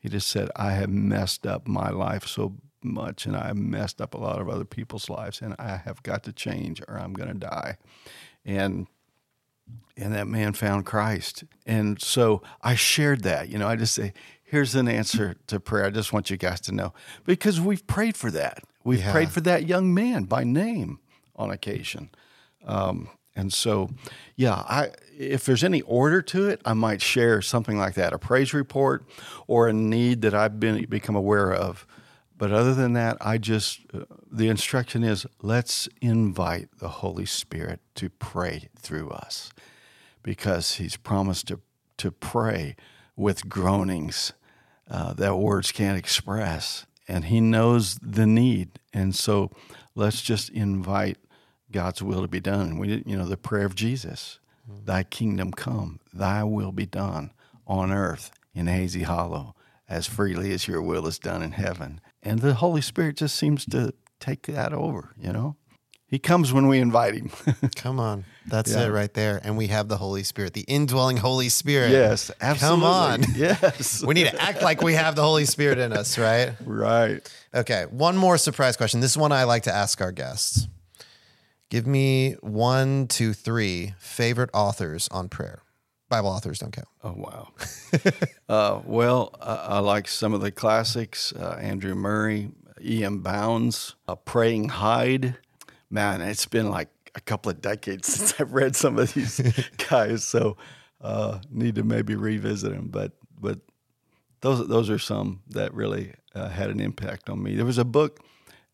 he 0.03 0.09
just 0.09 0.27
said, 0.27 0.49
I 0.57 0.71
have 0.73 0.89
messed 0.89 1.47
up 1.47 1.65
my 1.65 1.89
life 1.89 2.27
so 2.27 2.57
much 2.83 3.25
and 3.25 3.37
I 3.37 3.47
have 3.47 3.55
messed 3.57 4.01
up 4.01 4.13
a 4.13 4.17
lot 4.17 4.41
of 4.41 4.49
other 4.49 4.65
people's 4.65 5.09
lives 5.09 5.41
and 5.41 5.55
I 5.57 5.77
have 5.77 6.03
got 6.03 6.23
to 6.25 6.33
change 6.33 6.81
or 6.89 6.99
I'm 6.99 7.13
gonna 7.13 7.33
die. 7.33 7.77
And 8.43 8.87
and 9.95 10.13
that 10.13 10.27
man 10.27 10.51
found 10.51 10.85
Christ. 10.85 11.45
And 11.65 12.01
so 12.01 12.41
I 12.61 12.75
shared 12.75 13.23
that. 13.23 13.47
You 13.47 13.57
know, 13.57 13.67
I 13.69 13.77
just 13.77 13.93
say, 13.95 14.11
here's 14.43 14.75
an 14.75 14.89
answer 14.89 15.35
to 15.47 15.59
prayer. 15.61 15.85
I 15.85 15.89
just 15.89 16.11
want 16.11 16.29
you 16.29 16.35
guys 16.35 16.59
to 16.61 16.73
know 16.73 16.93
because 17.23 17.61
we've 17.61 17.87
prayed 17.87 18.17
for 18.17 18.29
that. 18.31 18.63
We've 18.83 18.99
Yeah. 18.99 19.13
prayed 19.13 19.31
for 19.31 19.39
that 19.41 19.65
young 19.65 19.93
man 19.93 20.25
by 20.25 20.43
name 20.43 20.99
on 21.37 21.49
occasion. 21.49 22.09
Um, 22.65 23.07
and 23.35 23.51
so, 23.51 23.89
yeah, 24.35 24.63
I 24.67 24.91
if 25.17 25.45
there's 25.45 25.63
any 25.63 25.81
order 25.81 26.21
to 26.21 26.49
it, 26.49 26.61
I 26.65 26.73
might 26.73 27.01
share 27.01 27.41
something 27.41 27.77
like 27.77 27.95
that, 27.95 28.13
a 28.13 28.19
praise 28.19 28.53
report 28.53 29.05
or 29.47 29.67
a 29.67 29.73
need 29.73 30.21
that 30.21 30.33
I've 30.33 30.59
been 30.59 30.85
become 30.85 31.15
aware 31.15 31.53
of. 31.53 31.85
But 32.37 32.51
other 32.51 32.73
than 32.73 32.93
that, 32.93 33.17
I 33.21 33.37
just 33.37 33.81
uh, 33.93 34.05
the 34.31 34.49
instruction 34.49 35.03
is 35.03 35.25
let's 35.41 35.87
invite 36.01 36.69
the 36.79 36.89
Holy 36.89 37.25
Spirit 37.25 37.79
to 37.95 38.09
pray 38.09 38.69
through 38.77 39.09
us 39.09 39.51
because 40.21 40.75
he's 40.75 40.97
promised 40.97 41.47
to 41.47 41.59
to 41.97 42.11
pray 42.11 42.75
with 43.15 43.47
groanings 43.49 44.33
uh, 44.89 45.13
that 45.13 45.37
words 45.37 45.71
can't 45.71 45.97
express, 45.97 46.85
and 47.07 47.25
he 47.25 47.39
knows 47.39 47.97
the 48.01 48.25
need. 48.25 48.79
And 48.93 49.15
so, 49.15 49.51
let's 49.95 50.21
just 50.21 50.49
invite 50.49 51.17
God's 51.73 52.01
will 52.01 52.21
to 52.21 52.27
be 52.29 52.39
done. 52.39 52.77
We, 52.77 52.87
did- 52.87 53.03
you 53.05 53.17
know, 53.17 53.25
the 53.25 53.35
prayer 53.37 53.65
of 53.65 53.75
Jesus: 53.75 54.39
mm-hmm. 54.69 54.85
"Thy 54.85 55.03
kingdom 55.03 55.51
come, 55.51 55.99
Thy 56.13 56.43
will 56.45 56.71
be 56.71 56.85
done 56.85 57.31
on 57.67 57.91
earth 57.91 58.31
in 58.55 58.67
Hazy 58.67 59.03
Hollow, 59.03 59.55
as 59.89 60.07
freely 60.07 60.53
as 60.53 60.67
Your 60.67 60.81
will 60.81 61.05
is 61.07 61.19
done 61.19 61.41
in 61.43 61.51
heaven." 61.51 61.99
And 62.21 62.39
the 62.39 62.53
Holy 62.53 62.81
Spirit 62.81 63.17
just 63.17 63.35
seems 63.35 63.65
to 63.65 63.93
take 64.21 64.43
that 64.47 64.71
over. 64.71 65.09
You 65.19 65.33
know, 65.33 65.55
He 66.07 66.19
comes 66.19 66.53
when 66.53 66.67
we 66.67 66.79
invite 66.79 67.15
Him. 67.15 67.29
Come 67.75 67.99
on. 67.99 68.23
That's 68.45 68.71
Yeah. 68.73 68.85
it 68.85 68.89
right 68.89 69.13
there. 69.13 69.39
And 69.43 69.57
we 69.57 69.67
have 69.67 69.87
the 69.87 69.97
Holy 69.97 70.23
Spirit, 70.23 70.53
the 70.53 70.61
indwelling 70.67 71.17
Holy 71.17 71.49
Spirit. 71.49 71.91
yes, 71.91 72.29
Come 72.59 72.83
on. 72.83 73.23
Yes. 73.35 74.03
We 74.03 74.13
need 74.13 74.27
to 74.29 74.41
act 74.41 74.61
like 74.61 74.81
we 74.81 74.93
have 74.93 75.15
the 75.15 75.23
Holy 75.23 75.45
Spirit 75.45 75.77
in 75.79 75.91
us, 75.93 76.17
right? 76.17 76.53
right. 76.65 77.21
Okay, 77.53 77.85
one 77.89 78.15
more 78.17 78.37
surprise 78.37 78.77
question. 78.77 78.99
This 79.01 79.11
is 79.11 79.17
one 79.17 79.31
I 79.31 79.43
like 79.45 79.63
to 79.63 79.73
ask 79.73 79.99
our 80.01 80.11
guests. 80.11 80.67
Give 81.69 81.87
me 81.87 82.33
one, 82.41 83.07
two, 83.07 83.33
three 83.33 83.93
favorite 83.97 84.49
authors 84.53 85.07
on 85.09 85.29
prayer. 85.29 85.63
Bible 86.09 86.29
authors 86.29 86.59
don't 86.59 86.71
count. 86.71 86.87
Oh 87.03 87.13
wow. 87.17 87.47
uh, 88.49 88.81
well, 88.85 89.33
I, 89.41 89.55
I 89.55 89.79
like 89.79 90.07
some 90.07 90.33
of 90.33 90.41
the 90.41 90.51
classics: 90.51 91.33
uh, 91.33 91.57
Andrew 91.59 91.95
Murray, 91.95 92.51
E.M. 92.83 93.21
Bounds, 93.21 93.95
uh, 94.07 94.15
Praying 94.15 94.69
Hyde. 94.69 95.37
Man, 95.89 96.21
it's 96.21 96.45
been 96.45 96.69
like 96.69 96.89
a 97.15 97.21
couple 97.21 97.51
of 97.51 97.61
decades 97.61 98.07
since 98.13 98.39
I've 98.39 98.53
read 98.53 98.75
some 98.75 98.99
of 98.99 99.13
these 99.13 99.39
guys, 99.89 100.23
so 100.23 100.57
uh, 101.01 101.39
need 101.49 101.75
to 101.75 101.83
maybe 101.83 102.15
revisit 102.15 102.71
them. 102.73 102.89
But 102.89 103.13
but 103.39 103.59
those 104.41 104.67
those 104.67 104.89
are 104.89 104.99
some 104.99 105.41
that 105.49 105.73
really 105.73 106.13
uh, 106.35 106.49
had 106.49 106.69
an 106.69 106.79
impact 106.79 107.29
on 107.29 107.41
me. 107.41 107.55
There 107.55 107.65
was 107.65 107.77
a 107.77 107.85
book, 107.85 108.19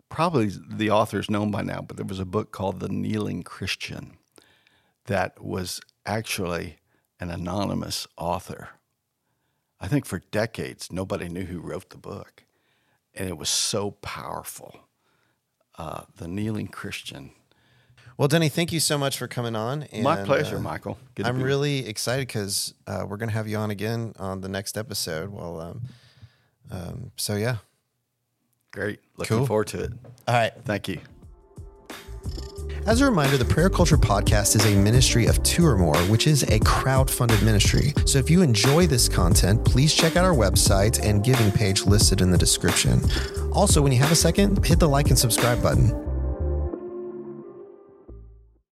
probably 0.09 0.51
the 0.69 0.89
author 0.89 1.19
is 1.19 1.29
known 1.29 1.51
by 1.51 1.61
now, 1.61 1.81
but 1.81 1.97
there 1.97 2.05
was 2.05 2.19
a 2.19 2.25
book 2.25 2.51
called 2.51 2.79
The 2.79 2.89
Kneeling 2.89 3.43
Christian 3.43 4.17
that 5.05 5.43
was 5.43 5.81
actually 6.05 6.77
an 7.19 7.29
anonymous 7.29 8.07
author. 8.17 8.69
I 9.79 9.87
think 9.87 10.05
for 10.05 10.19
decades 10.31 10.91
nobody 10.91 11.29
knew 11.29 11.45
who 11.45 11.59
wrote 11.59 11.89
the 11.89 11.97
book, 11.97 12.43
and 13.13 13.29
it 13.29 13.37
was 13.37 13.49
so 13.49 13.91
powerful. 13.91 14.81
Uh, 15.77 16.03
the 16.17 16.27
Kneeling 16.27 16.67
Christian. 16.67 17.31
Well, 18.17 18.27
Denny, 18.27 18.49
thank 18.49 18.73
you 18.73 18.81
so 18.81 18.97
much 18.97 19.17
for 19.17 19.29
coming 19.29 19.55
on. 19.55 19.83
And, 19.83 20.03
My 20.03 20.25
pleasure, 20.25 20.57
uh, 20.57 20.61
Michael. 20.61 20.97
Good 21.15 21.25
I'm 21.25 21.41
really 21.41 21.87
excited 21.87 22.27
because 22.27 22.73
uh, 22.85 23.05
we're 23.07 23.15
going 23.15 23.29
to 23.29 23.33
have 23.33 23.47
you 23.47 23.55
on 23.55 23.71
again 23.71 24.11
on 24.19 24.41
the 24.41 24.49
next 24.49 24.77
episode. 24.77 25.29
Well, 25.29 25.61
um, 25.61 25.81
um, 26.69 27.11
so 27.15 27.37
yeah. 27.37 27.57
Great. 28.71 28.99
Looking 29.17 29.37
Cool. 29.37 29.45
forward 29.45 29.67
to 29.67 29.83
it. 29.83 29.91
All 30.27 30.35
right. 30.35 30.53
Thank 30.65 30.87
you. 30.87 30.99
As 32.85 33.01
a 33.01 33.05
reminder, 33.05 33.37
the 33.37 33.45
Prayer 33.45 33.69
Culture 33.69 33.97
Podcast 33.97 34.55
is 34.55 34.65
a 34.65 34.75
ministry 34.75 35.27
of 35.27 35.41
two 35.43 35.65
or 35.65 35.77
more, 35.77 35.97
which 36.03 36.25
is 36.27 36.43
a 36.43 36.59
crowd 36.61 37.11
funded 37.11 37.43
ministry. 37.43 37.93
So 38.05 38.17
if 38.19 38.29
you 38.29 38.41
enjoy 38.41 38.87
this 38.87 39.07
content, 39.09 39.63
please 39.65 39.93
check 39.93 40.15
out 40.15 40.25
our 40.25 40.33
website 40.33 40.99
and 41.05 41.23
giving 41.23 41.51
page 41.51 41.85
listed 41.85 42.21
in 42.21 42.31
the 42.31 42.37
description. 42.37 43.01
Also, 43.51 43.81
when 43.81 43.91
you 43.91 43.99
have 43.99 44.11
a 44.11 44.15
second, 44.15 44.65
hit 44.65 44.79
the 44.79 44.87
like 44.87 45.09
and 45.09 45.19
subscribe 45.19 45.61
button. 45.61 45.89